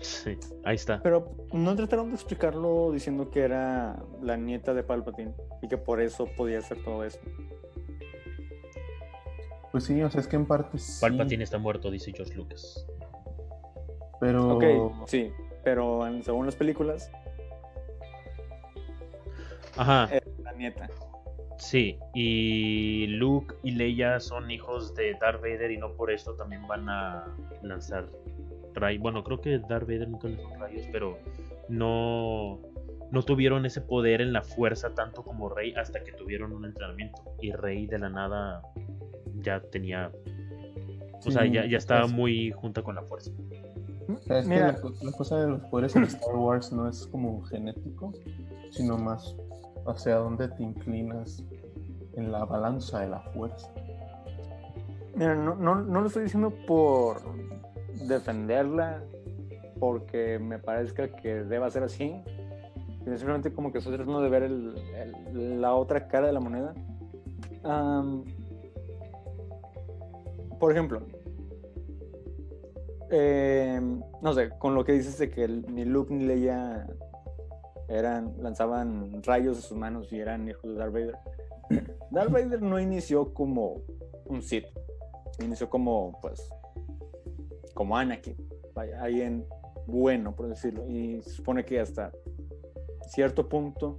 [0.00, 1.00] Sí, ahí está.
[1.02, 6.00] Pero no trataron de explicarlo diciendo que era la nieta de Palpatine y que por
[6.00, 7.20] eso podía hacer todo eso.
[9.70, 11.00] Pues sí, o sea, es que en parte sí.
[11.00, 12.84] Palpatine está muerto, dice George Lucas.
[14.20, 14.56] Pero.
[14.56, 14.64] Ok,
[15.08, 15.32] sí,
[15.64, 17.10] pero en- según las películas,
[19.76, 20.88] Ajá, era la nieta.
[21.62, 26.66] Sí, y Luke y Leia son hijos de Darth Vader y no por esto también
[26.66, 27.24] van a
[27.62, 28.08] lanzar
[28.74, 29.00] rayos.
[29.00, 31.18] Bueno, creo que Darth Vader nunca lanzó rayos, pero
[31.68, 32.58] no,
[33.12, 37.22] no tuvieron ese poder en la fuerza tanto como Rey hasta que tuvieron un entrenamiento.
[37.40, 38.60] Y Rey de la nada
[39.36, 40.10] ya tenía...
[41.24, 43.30] O sea, ya, ya estaba es- muy junta con la fuerza.
[44.08, 44.72] O sea, es que Mira.
[44.72, 48.12] la, co- la cosa de los poderes en Star Wars no es como genético,
[48.70, 49.36] sino más
[49.86, 51.42] hacia dónde te inclinas
[52.14, 53.68] en la balanza de la fuerza.
[55.14, 57.20] Mira, no, no, no lo estoy diciendo por
[58.06, 59.02] defenderla,
[59.78, 62.14] porque me parezca que deba ser así.
[63.04, 66.72] sino Simplemente como que estoy tratando de ver el- la otra cara de la moneda.
[67.64, 68.24] Am,
[70.60, 71.02] por ejemplo,
[73.10, 73.80] eh,
[74.22, 76.86] no sé, con lo que dices de que ni Luke ni Leia
[77.88, 81.18] eran, lanzaban rayos de sus manos y eran hijos de Darth Vader.
[82.10, 83.82] Darth Vader no inició como
[84.26, 84.66] un Sith,
[85.40, 86.40] inició como, pues,
[87.74, 88.36] como Anakin,
[89.00, 89.46] alguien
[89.86, 92.12] bueno, por decirlo, y se supone que hasta
[93.08, 93.98] cierto punto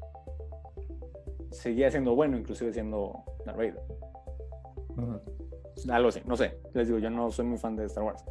[1.51, 3.81] seguía siendo bueno, inclusive siendo Darth Vader.
[4.97, 5.21] Ujú.
[5.91, 6.59] Algo así, no sé.
[6.73, 8.23] Les digo, yo no soy muy fan de Star Wars.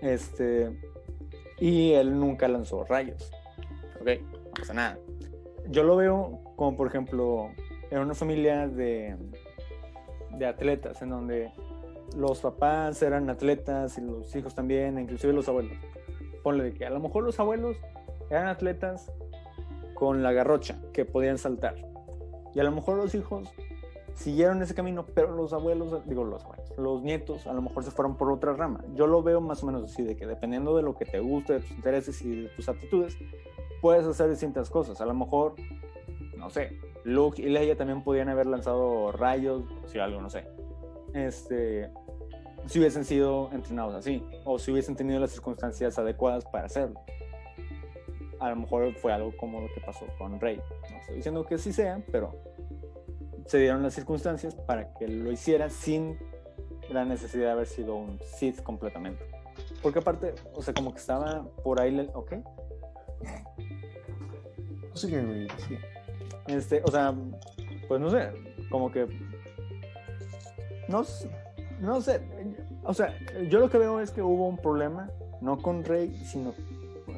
[0.00, 0.70] Este.
[1.58, 3.30] Y él nunca lanzó rayos.
[4.00, 4.08] Ok,
[4.54, 4.98] no pasa nada.
[5.68, 7.50] Yo lo veo como, por ejemplo,
[7.90, 9.16] en una familia de,
[10.30, 11.52] de atletas, en donde
[12.16, 15.76] los papás eran atletas y los hijos también, e inclusive los abuelos.
[16.42, 17.76] Ponle de que a lo mejor los abuelos
[18.30, 19.10] eran atletas
[19.94, 21.76] con la garrocha, que podían saltar.
[22.54, 23.48] Y a lo mejor los hijos
[24.14, 27.90] siguieron ese camino, pero los abuelos, digo los abuelos, los nietos a lo mejor se
[27.90, 28.84] fueron por otra rama.
[28.94, 31.54] Yo lo veo más o menos así, de que dependiendo de lo que te guste,
[31.54, 33.16] de tus intereses y de tus aptitudes,
[33.84, 34.98] puedes hacer distintas cosas.
[35.02, 35.56] A lo mejor,
[36.38, 40.46] no sé, Luke y Leia también podían haber lanzado rayos, si algo, no sé.
[41.12, 41.90] Este,
[42.64, 46.98] si hubiesen sido entrenados así, o si hubiesen tenido las circunstancias adecuadas para hacerlo.
[48.40, 50.62] A lo mejor fue algo como lo que pasó con Rey.
[50.90, 52.40] No estoy diciendo que sí sea, pero
[53.44, 56.18] se dieron las circunstancias para que lo hiciera sin
[56.88, 59.26] la necesidad de haber sido un Sith completamente.
[59.82, 62.32] Porque aparte, o sea, como que estaba por ahí, ¿ok?
[64.94, 65.78] Sí, güey, sí.
[66.46, 67.14] Este, o sea,
[67.88, 68.30] pues no sé,
[68.70, 69.06] como que.
[70.88, 71.04] No,
[71.80, 72.20] no sé.
[72.84, 73.14] O sea,
[73.48, 76.54] yo lo que veo es que hubo un problema, no con Rey, sino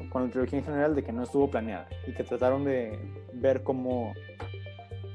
[0.09, 2.97] con la trilogía en general, de que no estuvo planeada y que trataron de
[3.33, 4.13] ver cómo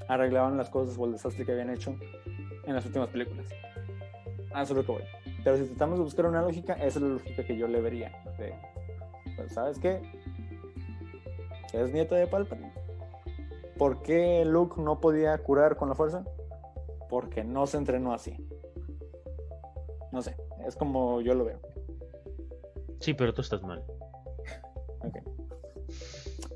[0.09, 1.97] arreglaban las cosas o el desastre que habían hecho
[2.67, 3.47] en las últimas películas.
[4.53, 4.87] Ah, eso es.
[5.43, 8.13] Pero si tratamos de buscar una lógica, esa es la lógica que yo le vería.
[8.37, 10.01] Pues, ¿sabes qué?
[11.73, 12.73] Es nieto de Palpatine.
[13.79, 16.25] ¿Por qué Luke no podía curar con la fuerza?
[17.09, 18.37] Porque no se entrenó así.
[20.13, 21.59] No sé, es como yo lo veo.
[23.01, 23.83] Sí, pero tú estás mal.
[25.01, 25.19] Ok.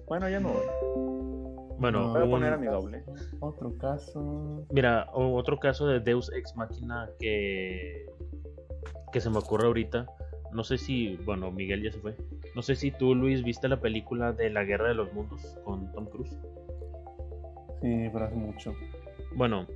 [0.07, 1.77] Bueno, ya no voy.
[1.79, 3.03] Bueno, Voy a un- poner a mi doble.
[3.41, 4.65] Otro caso.
[4.71, 8.07] Mira, otro caso de Deus Ex Machina que,
[9.13, 10.07] que se me ocurre ahorita.
[10.53, 12.17] No sé si, bueno, Miguel ya se fue.
[12.57, 15.93] No sé si tú, Luis, viste la película de La Guerra de los Mundos con
[15.93, 16.31] Tom Cruise.
[17.83, 18.75] Sí, pero hace mucho.
[19.35, 19.67] Bueno,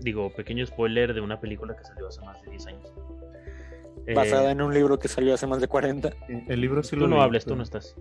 [0.00, 2.92] digo, pequeño spoiler de una película que salió hace más de 10 años.
[4.08, 6.08] Eh, Basada en un libro que salió hace más de 40.
[6.28, 7.94] Eh, El libro sí Tú lo no leí, hables, tú no estás.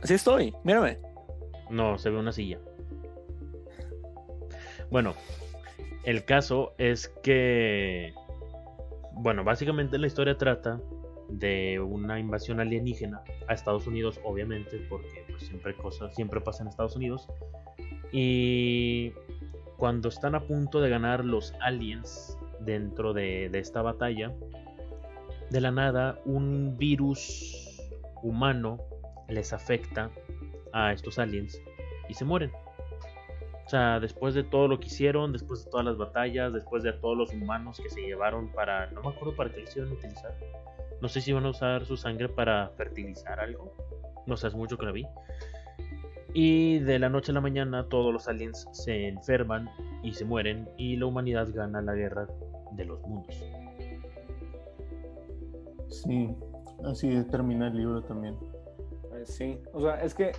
[0.00, 0.98] Así estoy, mírame.
[1.68, 2.60] No, se ve una silla.
[4.92, 5.14] Bueno,
[6.04, 8.14] el caso es que,
[9.10, 10.80] bueno, básicamente la historia trata
[11.28, 16.68] de una invasión alienígena a Estados Unidos, obviamente, porque pues, siempre cosas, siempre pasa en
[16.68, 17.28] Estados Unidos.
[18.12, 19.12] Y
[19.76, 24.32] cuando están a punto de ganar los aliens dentro de, de esta batalla,
[25.50, 27.80] de la nada un virus
[28.22, 28.78] humano
[29.28, 30.10] les afecta
[30.72, 31.60] a estos aliens
[32.08, 32.50] y se mueren.
[33.66, 36.92] O sea, después de todo lo que hicieron, después de todas las batallas, después de
[36.92, 38.90] todos los humanos que se llevaron para...
[38.92, 40.32] No me acuerdo para qué los iban a utilizar.
[41.00, 43.74] No sé si iban a usar su sangre para fertilizar algo.
[44.26, 45.06] No sé, hace mucho que la vi.
[46.32, 49.68] Y de la noche a la mañana todos los aliens se enferman
[50.02, 52.28] y se mueren y la humanidad gana la guerra
[52.72, 53.42] de los mundos.
[55.88, 56.36] Sí,
[56.84, 58.36] así termina el libro también.
[59.08, 60.32] Pues sí, o sea, es que.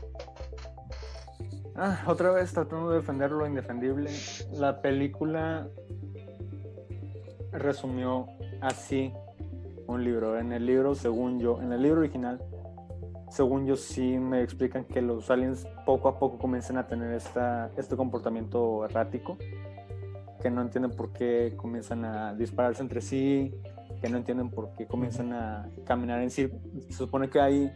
[1.79, 4.09] Ah, otra vez tratando de defender lo indefendible.
[4.53, 5.67] La película
[7.51, 8.25] resumió
[8.61, 9.13] así
[9.85, 10.39] un libro.
[10.39, 12.41] En el libro, según yo, en el libro original,
[13.29, 17.95] según yo, sí me explican que los aliens poco a poco comienzan a tener este
[17.95, 19.37] comportamiento errático.
[20.41, 23.53] que no entienden por qué comienzan a dispararse entre sí,
[24.01, 26.49] que no entienden por qué comienzan a caminar en sí.
[26.89, 27.71] Se supone que hay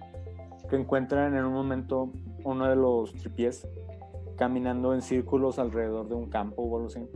[0.69, 2.11] que encuentran en un momento
[2.43, 3.67] uno de los tripies
[4.41, 7.07] caminando en círculos alrededor de un campo o algo así,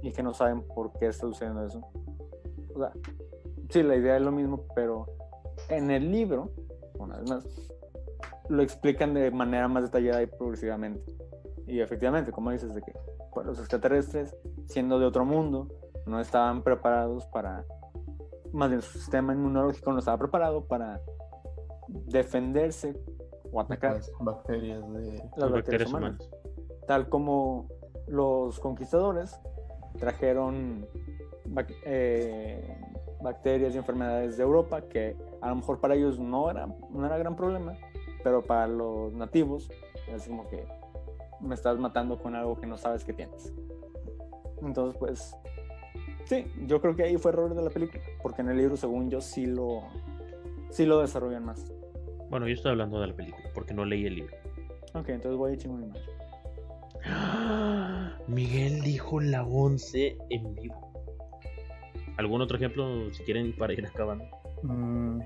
[0.00, 1.82] y que no saben por qué está sucediendo eso.
[2.74, 2.92] O sea,
[3.68, 5.04] sí, la idea es lo mismo, pero
[5.68, 6.50] en el libro,
[6.98, 7.46] una vez más,
[8.48, 11.14] lo explican de manera más detallada y progresivamente.
[11.66, 12.94] Y efectivamente, como dices, de que
[13.34, 15.68] pues, los extraterrestres, siendo de otro mundo,
[16.06, 17.66] no estaban preparados para,
[18.50, 21.02] más bien su sistema inmunológico no estaba preparado para
[21.86, 22.98] defenderse
[23.52, 25.18] o atacar Las bacterias de...
[25.18, 26.30] las Las bacterias humanas.
[26.86, 27.68] Tal como
[28.08, 29.38] los conquistadores
[29.98, 30.86] trajeron
[31.46, 32.76] bac- eh,
[33.22, 37.16] bacterias y enfermedades de Europa que a lo mejor para ellos no era, no era
[37.18, 37.74] gran problema,
[38.24, 39.70] pero para los nativos
[40.08, 40.64] es como que
[41.40, 43.52] me estás matando con algo que no sabes que tienes.
[44.60, 45.36] Entonces, pues,
[46.24, 49.10] sí, yo creo que ahí fue error de la película, porque en el libro, según
[49.10, 49.82] yo, sí lo,
[50.70, 51.72] sí lo desarrollan más.
[52.30, 54.36] Bueno, yo estoy hablando de la película, porque no leí el libro.
[54.94, 56.02] Ok, entonces voy a echar una imagen.
[58.28, 60.92] Miguel dijo la 11 en vivo.
[62.18, 64.24] ¿Algún otro ejemplo, si quieren, para ir acabando?
[64.62, 65.20] Mm,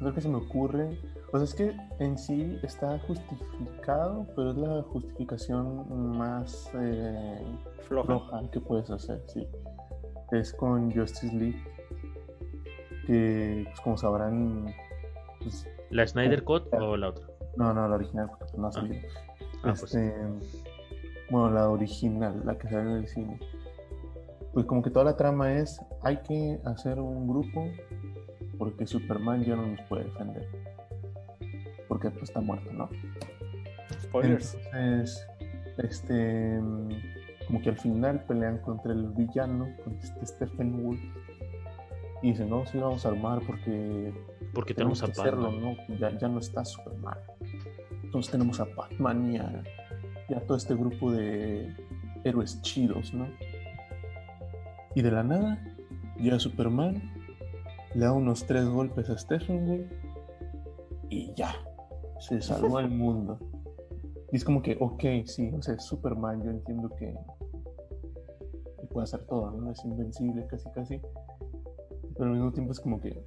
[0.00, 0.96] lo que se me ocurre,
[1.32, 7.42] o sea, es que en sí está justificado, pero es la justificación más eh,
[7.82, 8.06] Floja.
[8.06, 9.46] floja que puedes hacer, sí.
[10.30, 11.62] Es con Justice League,
[13.06, 14.66] que pues, como sabrán,
[15.42, 17.26] pues, ¿La Snyder Cut o la otra?
[17.56, 18.72] no, no, la original, porque no ha Ah.
[18.72, 19.02] salido.
[19.16, 19.27] Ah,
[19.62, 19.82] pues.
[19.82, 20.14] Este,
[21.30, 23.38] Bueno, la original, la que salió en el cine.
[24.52, 27.68] Pues como que toda la trama es, hay que hacer un grupo
[28.58, 30.48] porque Superman ya no nos puede defender.
[31.86, 32.88] Porque pues está muerto, ¿no?
[34.02, 34.54] Spoilers.
[34.54, 35.26] Entonces,
[35.78, 36.58] este,
[37.46, 41.00] como que al final pelean contra el villano, con este Stephen Wolf.
[42.22, 44.12] Y dicen, no, sí vamos a armar porque
[44.52, 45.52] Porque tenemos tenemos que a hacerlo.
[45.52, 45.76] ¿no?
[45.98, 47.18] Ya, ya no está Superman.
[48.08, 49.62] Entonces tenemos a Batman y a,
[50.30, 51.76] y a todo este grupo de
[52.24, 53.28] héroes chidos, ¿no?
[54.94, 55.62] Y de la nada,
[56.16, 57.02] llega Superman,
[57.94, 59.92] le da unos tres golpes a Steppenwolf
[61.10, 61.54] y ya,
[62.18, 63.38] se salvó el mundo.
[64.32, 67.14] Y es como que, ok, sí, o sea, Superman, yo entiendo que,
[68.80, 69.70] que puede hacer todo, ¿no?
[69.70, 70.98] Es invencible casi, casi.
[72.14, 73.22] Pero al mismo tiempo es como que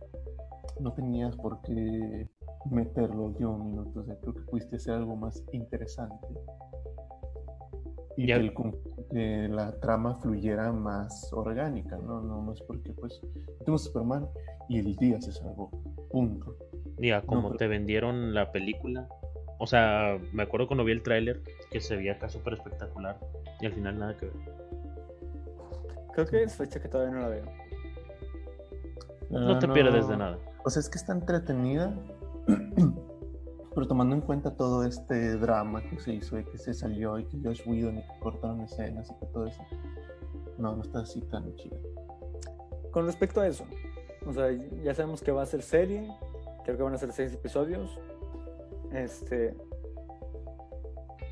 [0.80, 2.28] no tenías por qué
[2.70, 4.00] meterlo al último minuto.
[4.02, 6.28] O sea, creo que pudiste hacer algo más interesante.
[8.18, 8.54] Y Ya- que, el
[9.12, 12.22] que la trama fluyera más orgánica, ¿no?
[12.22, 13.22] No, no es porque, pues,
[13.60, 14.28] tenemos Superman
[14.70, 15.70] y el día se salvó.
[16.12, 16.56] Punto.
[17.00, 19.08] Ya, como pero- te vendieron la película.
[19.58, 21.42] O sea, me acuerdo cuando vi el tráiler
[21.72, 23.20] que se veía acá súper espectacular.
[23.60, 24.36] Y al final nada que ver.
[26.14, 27.46] Creo que es fecha que todavía no la veo.
[29.30, 30.38] No Ah, te pierdes de nada.
[30.66, 31.94] O sea, es que está entretenida,
[33.76, 37.26] pero tomando en cuenta todo este drama que se hizo y que se salió y
[37.26, 39.64] que Josh Whedon y que cortaron escenas y que todo eso,
[40.58, 41.78] no, no está así tan chida.
[42.92, 43.66] Con respecto a eso,
[44.26, 44.52] o sea,
[44.84, 46.08] ya sabemos que va a ser serie,
[46.66, 47.98] creo que van a ser seis episodios.
[48.92, 49.56] Este.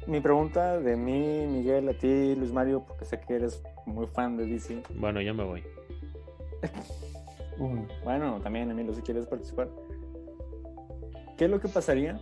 [0.07, 4.38] Mi pregunta de mí, Miguel, a ti, Luis Mario, porque sé que eres muy fan
[4.38, 4.82] de DC.
[4.95, 5.64] Bueno, ya me voy.
[8.05, 9.68] Bueno, también, Emilio, si quieres participar.
[11.40, 12.20] ¿Qué es lo que pasaría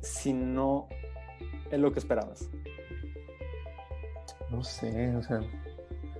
[0.00, 0.88] si no
[1.70, 2.48] es lo que esperabas?
[4.50, 5.40] no sé, o sea,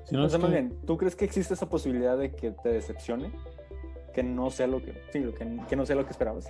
[0.05, 2.33] si no O es sea, más que- bien, ¿tú crees que existe esa posibilidad de
[2.33, 3.33] que te decepcione?
[4.13, 6.47] Que no sea lo que, sí, lo que, que no sea lo que esperabas.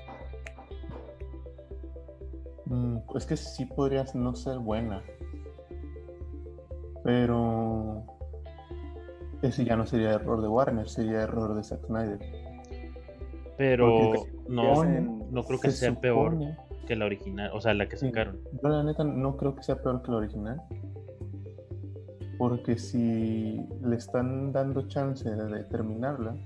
[2.66, 5.02] Mm, es que sí podrías no ser buena.
[7.02, 8.02] Pero
[9.40, 12.18] ese ya no sería error de Warner, sería error de Zack Snyder.
[13.60, 14.14] Pero
[14.48, 16.34] no, no creo que Se sea peor
[16.86, 17.50] que la original.
[17.52, 18.40] O sea, la que sacaron.
[18.62, 20.62] Yo la neta no creo que sea peor que la original.
[22.38, 26.36] Porque si le están dando chance de terminarla,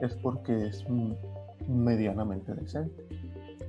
[0.00, 0.84] es porque es
[1.68, 3.06] medianamente decente.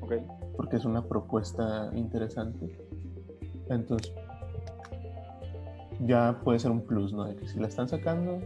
[0.02, 0.14] ¿Ok?
[0.58, 2.80] Porque es una propuesta interesante.
[3.70, 4.12] Entonces,
[6.00, 7.26] ya puede ser un plus, ¿no?
[7.26, 8.40] De que si la están sacando,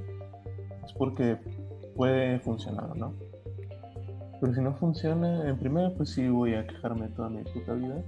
[0.84, 1.38] es porque
[1.96, 3.14] puede funcionar, ¿no?
[4.46, 8.00] Pero si no funciona, en primera, pues sí voy a quejarme toda mi puta vida.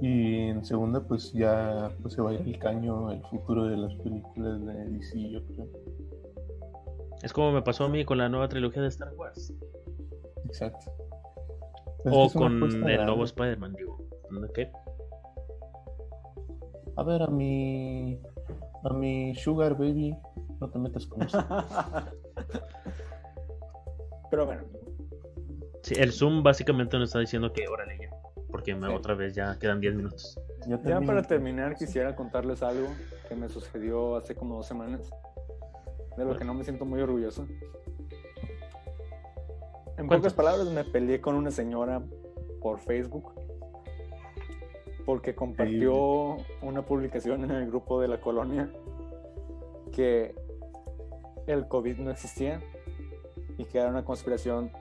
[0.00, 4.64] Y en segunda, pues ya pues se vaya al caño el futuro de las películas
[4.64, 5.66] de DC, yo creo.
[7.22, 9.52] Es como me pasó a mí con la nueva trilogía de Star Wars.
[10.46, 10.90] Exacto.
[12.02, 13.04] Pero es que O con el grande.
[13.04, 13.98] nuevo Spider-Man, digo.
[14.54, 14.72] ¿Qué?
[16.96, 18.18] A ver, a mi.
[18.84, 20.16] A mi Sugar Baby.
[20.62, 21.44] No te metas con eso.
[24.30, 24.62] Pero bueno,
[25.86, 28.10] Sí, el Zoom básicamente nos está diciendo que órale ya.
[28.50, 28.94] Porque me- Sí.
[28.94, 30.36] otra vez ya quedan 10 minutos.
[30.66, 32.88] Ya, ya para terminar quisiera contarles algo
[33.28, 35.08] que me sucedió hace como dos semanas,
[36.16, 37.46] de lo que no me siento muy orgulloso.
[39.96, 42.02] En pocas palabras, me peleé con una señora
[42.60, 43.32] por Facebook
[45.04, 48.68] porque compartió una publicación en el grupo de la colonia
[49.92, 50.34] que
[51.46, 52.60] el COVID no existía
[53.56, 54.72] y que era una conspiración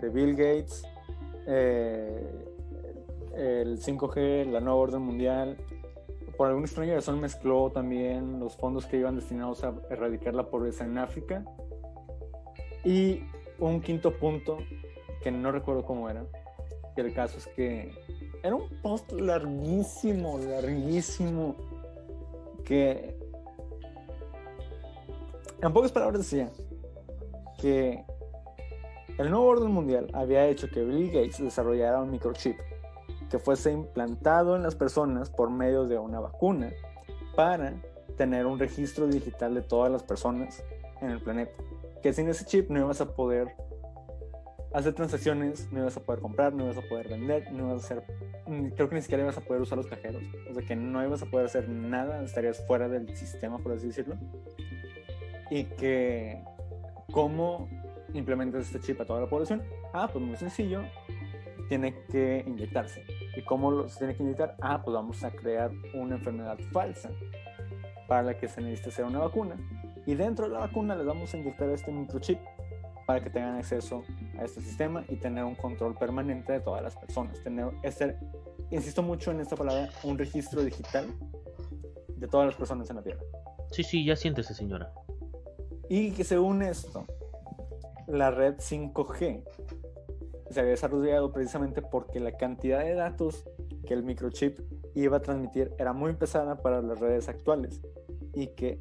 [0.00, 0.82] de Bill Gates,
[1.46, 2.44] eh,
[3.34, 5.56] el 5G, la nueva orden mundial.
[6.36, 10.84] Por alguna extraña razón mezcló también los fondos que iban destinados a erradicar la pobreza
[10.84, 11.44] en África.
[12.84, 13.22] Y
[13.58, 14.58] un quinto punto
[15.22, 16.24] que no recuerdo cómo era.
[16.94, 17.92] Que el caso es que
[18.42, 21.56] era un post larguísimo, larguísimo.
[22.64, 23.16] Que
[25.60, 26.50] en pocas palabras decía
[27.60, 28.04] que
[29.18, 32.56] el nuevo orden mundial había hecho que Bill Gates desarrollara un microchip
[33.28, 36.72] que fuese implantado en las personas por medio de una vacuna
[37.34, 37.74] para
[38.16, 40.64] tener un registro digital de todas las personas
[41.00, 41.52] en el planeta.
[42.02, 43.54] Que sin ese chip no ibas a poder
[44.72, 47.86] hacer transacciones, no ibas a poder comprar, no ibas a poder vender, no ibas a
[47.86, 48.04] hacer,
[48.76, 50.22] creo que ni siquiera ibas a poder usar los cajeros.
[50.50, 53.88] O sea que no ibas a poder hacer nada, estarías fuera del sistema, por así
[53.88, 54.16] decirlo.
[55.50, 56.44] Y que,
[57.10, 57.68] ¿cómo
[58.14, 59.62] implementas este chip a toda la población?
[59.92, 60.82] Ah, pues muy sencillo,
[61.68, 63.04] tiene que inyectarse.
[63.36, 64.56] ¿Y cómo se tiene que inyectar?
[64.60, 67.10] Ah, pues vamos a crear una enfermedad falsa
[68.08, 69.56] para la que se necesita hacer una vacuna.
[70.06, 72.38] Y dentro de la vacuna les vamos a inyectar este microchip
[73.06, 74.02] para que tengan acceso
[74.38, 77.42] a este sistema y tener un control permanente de todas las personas.
[77.42, 78.16] Tener, este,
[78.70, 81.06] insisto mucho en esta palabra, un registro digital
[82.16, 83.22] de todas las personas en la Tierra.
[83.70, 84.92] Sí, sí, ya siéntese, señora.
[85.88, 87.06] Y que según esto,
[88.08, 89.44] la red 5G
[90.50, 93.44] se había desarrollado precisamente porque la cantidad de datos
[93.86, 94.58] que el microchip
[94.94, 97.80] iba a transmitir era muy pesada para las redes actuales
[98.34, 98.80] y que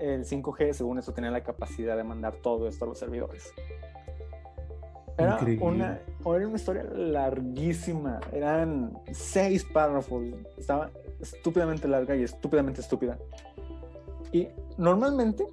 [0.00, 3.52] el 5G, según eso, tenía la capacidad de mandar todo esto a los servidores.
[5.16, 5.64] Era Increíble.
[5.64, 6.00] una,
[6.36, 10.22] era una historia larguísima, eran seis párrafos,
[10.56, 10.90] estaba
[11.20, 13.18] estúpidamente larga y estúpidamente estúpida.
[14.32, 15.44] Y normalmente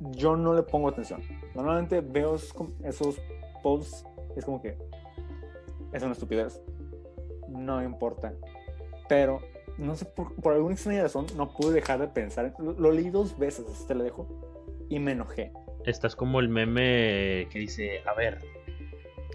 [0.00, 1.20] yo no le pongo atención.
[1.58, 3.20] Normalmente veo esos,
[3.64, 4.06] posts,
[4.36, 4.78] es como que
[5.92, 6.62] es una estupidez,
[7.48, 8.32] no importa.
[9.08, 9.40] Pero
[9.76, 12.54] no sé, por, por alguna extraña razón, no pude dejar de pensar.
[12.60, 14.28] Lo, lo leí dos veces, así te lo dejo,
[14.88, 15.52] y me enojé.
[15.84, 18.38] Estás como el meme que dice, a ver,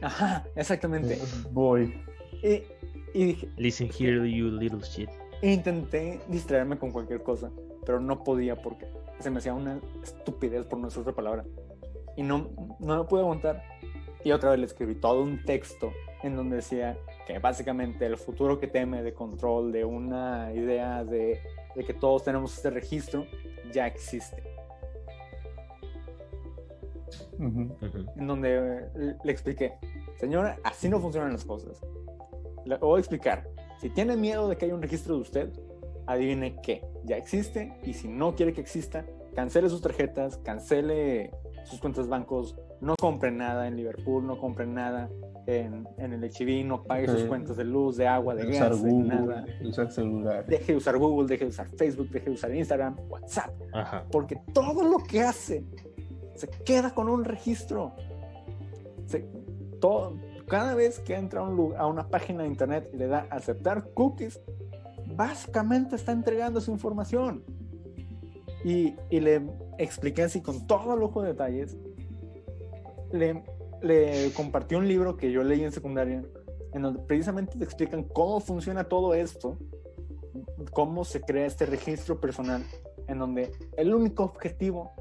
[0.01, 1.19] Ajá, exactamente.
[1.51, 1.93] Voy.
[2.41, 2.63] Y,
[3.13, 5.09] y dije, listen here, you little shit.
[5.41, 7.51] intenté distraerme con cualquier cosa,
[7.85, 8.87] pero no podía porque
[9.19, 11.43] se me hacía una estupidez, por no decir otra palabra.
[12.15, 12.49] Y no,
[12.79, 13.63] no lo pude aguantar.
[14.23, 15.91] Y otra vez le escribí todo un texto
[16.23, 16.97] en donde decía
[17.27, 21.41] que básicamente el futuro que teme de control, de una idea de,
[21.75, 23.25] de que todos tenemos este registro,
[23.73, 24.43] ya existe.
[27.37, 27.75] Ujú.
[27.81, 28.05] Ujú.
[28.15, 29.73] En donde eh, le expliqué,
[30.15, 31.81] señora, así no funcionan las cosas.
[32.65, 33.47] Le voy a explicar.
[33.79, 35.49] Si tiene miedo de que haya un registro de usted,
[36.05, 39.05] adivine qué, ya existe y si no quiere que exista,
[39.35, 41.31] cancele sus tarjetas, cancele
[41.63, 45.09] sus cuentas bancos, no compre nada en Liverpool, no compre nada
[45.47, 48.83] en, en el HIV, no pague sus cuentas de luz, de agua, de usar gas,
[48.83, 49.45] de Google, nada.
[49.65, 50.45] usar celular.
[50.45, 54.05] Deje de usar Google, deje de usar Facebook, deje de usar Instagram, WhatsApp, Ajá.
[54.11, 55.65] porque todo lo que hace
[56.35, 57.93] se queda con un registro.
[59.05, 59.25] Se-
[59.79, 60.15] todo,
[60.47, 63.89] cada vez que entra a, un a una página de internet y le da aceptar
[63.93, 64.39] cookies,
[65.15, 67.43] básicamente está entregando su información.
[68.63, 69.41] Y, y le
[69.77, 71.77] expliqué así con todo lujo de detalles.
[73.11, 73.43] Le,
[73.81, 76.23] le compartí un libro que yo leí en secundaria,
[76.73, 79.57] en donde precisamente te explican cómo funciona todo esto,
[80.71, 82.63] cómo se crea este registro personal,
[83.07, 84.91] en donde el único objetivo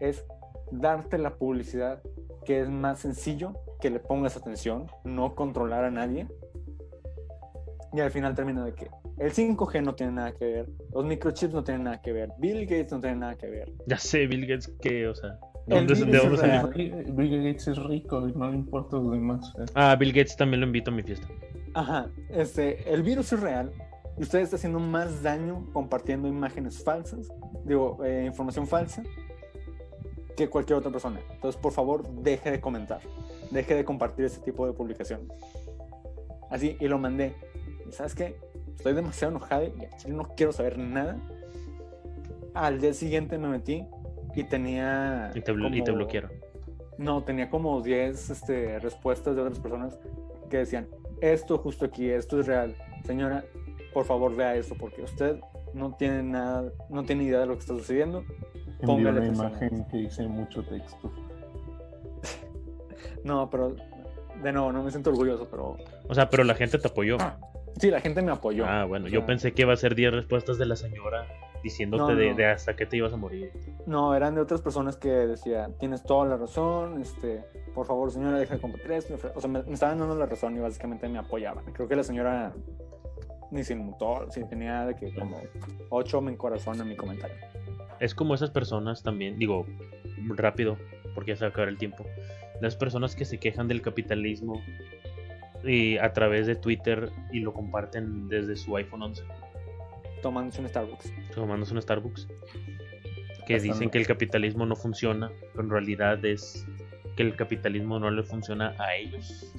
[0.00, 0.24] es
[0.70, 2.02] darte la publicidad
[2.44, 6.28] que es más sencillo que le pongas atención, no controlar a nadie.
[7.92, 8.90] Y al final termina de que
[9.20, 12.62] el 5G no tiene nada que ver, los microchips no tienen nada que ver, Bill
[12.62, 13.70] Gates no tiene nada que ver.
[13.86, 16.68] Ya sé, Bill Gates, que, o sea, ¿de El dónde, Bill de dónde salió?
[17.14, 19.52] Bill Gates es rico y no le importa a los demás.
[19.58, 19.66] ¿eh?
[19.74, 21.28] Ah, Bill Gates también lo invito a mi fiesta.
[21.74, 23.70] Ajá, este, el virus es real
[24.18, 27.28] y usted está haciendo más daño compartiendo imágenes falsas,
[27.66, 29.02] digo, eh, información falsa,
[30.34, 31.20] que cualquier otra persona.
[31.34, 33.00] Entonces, por favor, deje de comentar,
[33.50, 35.28] deje de compartir este tipo de publicaciones.
[36.48, 37.34] Así, y lo mandé.
[37.86, 38.49] ¿Y sabes qué?
[38.76, 41.16] Estoy demasiado enojado y no quiero saber nada.
[42.54, 43.86] Al día siguiente me metí
[44.34, 45.30] y tenía...
[45.34, 46.30] Y te, y te bloquearon.
[46.98, 49.98] No, tenía como 10 este, respuestas de otras personas
[50.50, 50.88] que decían,
[51.20, 52.74] esto justo aquí, esto es real.
[53.04, 53.44] Señora,
[53.92, 55.40] por favor vea esto porque usted
[55.72, 58.24] no tiene nada, no tiene idea de lo que está sucediendo.
[58.84, 61.12] Póngale una imagen que dice mucho texto.
[63.24, 63.76] no, pero
[64.42, 65.76] de nuevo, no me siento orgulloso, pero...
[66.08, 67.18] O sea, pero la gente te apoyó.
[67.78, 68.66] Sí, la gente me apoyó.
[68.66, 71.26] Ah, bueno, yo pensé que iba a ser 10 respuestas de la señora
[71.62, 73.52] diciéndote De, hasta que te ibas a morir.
[73.86, 77.44] No, eran de otras personas que decían, tienes toda la razón, este,
[77.74, 79.16] por favor señora, deja de compartir esto.
[79.34, 81.64] O sea, me, estaban dando la razón y básicamente me apoyaban.
[81.72, 82.54] Creo que la señora
[83.50, 85.36] ni se inmutó, sí, tenía de que como
[85.90, 87.36] 8 en corazón en mi comentario.
[87.98, 89.66] Es como esas personas también, digo,
[90.28, 90.78] rápido,
[91.14, 92.04] porque ya se va a acabar el tiempo.
[92.60, 94.62] Las personas que se quejan del capitalismo
[95.64, 99.24] y a través de Twitter y lo comparten desde su iPhone 11
[100.20, 101.12] tomándose un Starbucks.
[101.34, 102.28] Tomándose un Starbucks.
[103.46, 106.66] Que dicen que el capitalismo no funciona, pero en realidad es
[107.16, 109.52] que el capitalismo no le funciona a ellos.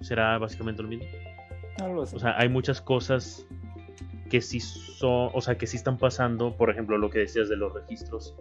[0.00, 1.06] ¿Será básicamente lo mismo?
[1.80, 3.46] O sea, hay muchas cosas
[4.30, 7.56] que sí son, o sea, que sí están pasando, por ejemplo, lo que decías de
[7.56, 8.34] los registros,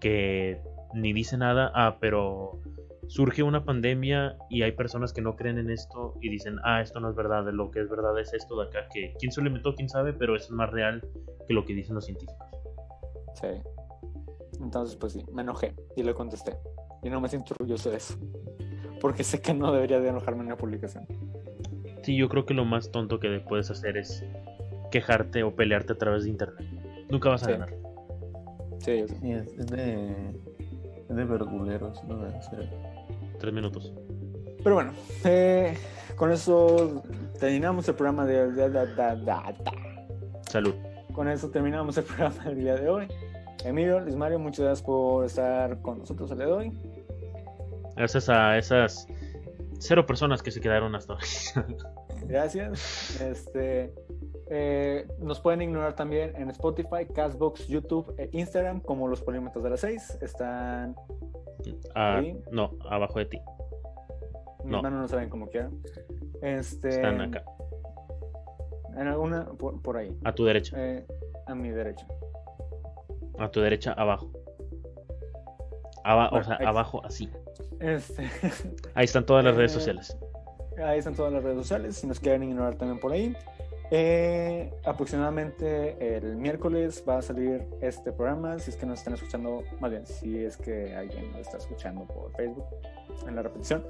[0.00, 0.62] que
[0.94, 2.60] ni dice nada, ah, pero
[3.08, 7.00] surge una pandemia y hay personas que no creen en esto y dicen, ah, esto
[7.00, 9.48] no es verdad, lo que es verdad es esto de acá, que quién se lo
[9.48, 11.02] inventó, quién sabe, pero eso es más real
[11.46, 12.46] que lo que dicen los científicos.
[13.34, 13.48] Sí.
[14.60, 16.56] Entonces, pues sí, me enojé y le contesté.
[17.02, 18.14] Y no me siento orgulloso de eso.
[19.00, 21.06] Porque sé que no debería de enojarme en la publicación.
[22.02, 24.24] Sí, yo creo que lo más tonto que puedes hacer es
[24.90, 26.66] quejarte o pelearte a través de internet.
[27.08, 27.74] Nunca vas a ganar.
[28.80, 30.30] Sí, es, de,
[31.08, 32.26] es de verguleros, ¿no?
[33.38, 33.92] Tres minutos.
[34.62, 34.92] Pero bueno,
[35.24, 35.76] eh,
[36.16, 37.02] con eso
[37.38, 38.48] terminamos el programa de,
[40.48, 40.74] Salud.
[41.12, 43.08] Con eso terminamos el programa del día de hoy.
[43.64, 46.72] Emilio, Luis Mario, muchas gracias por estar con nosotros el día de hoy.
[47.96, 49.06] Gracias a esas
[49.78, 51.20] cero personas que se quedaron hasta hoy.
[52.26, 53.20] gracias.
[53.20, 53.92] Este,
[54.50, 59.70] eh, nos pueden ignorar también en Spotify, Castbox, YouTube e Instagram como los polímetros de
[59.70, 60.18] las seis.
[60.20, 60.94] Están
[61.94, 63.40] Ah, no, abajo de ti.
[64.64, 64.82] Mi no.
[64.82, 65.80] no saben como quieran.
[66.42, 67.44] Este, Están acá.
[68.96, 70.16] En alguna, por, ahí.
[70.24, 70.76] A tu derecha.
[70.76, 71.06] Eh,
[71.46, 72.06] a mi derecha.
[73.38, 74.30] A tu derecha, abajo.
[76.04, 77.30] o sea, abajo, así.
[77.80, 78.28] Este...
[78.94, 80.18] Ahí están todas las redes eh, sociales.
[80.84, 81.96] Ahí están todas las redes sociales.
[81.96, 83.36] Si nos quieren ignorar también por ahí.
[83.90, 89.64] Eh, aproximadamente el miércoles va a salir este programa, si es que nos están escuchando,
[89.80, 92.66] más bien, si es que alguien lo está escuchando por Facebook
[93.26, 93.86] en la repetición,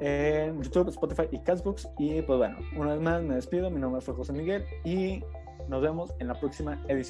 [0.00, 1.88] en YouTube, Spotify y Castbox.
[1.98, 5.22] Y pues bueno, una vez más me despido, mi nombre fue José Miguel y
[5.68, 7.06] nos vemos en la próxima edición.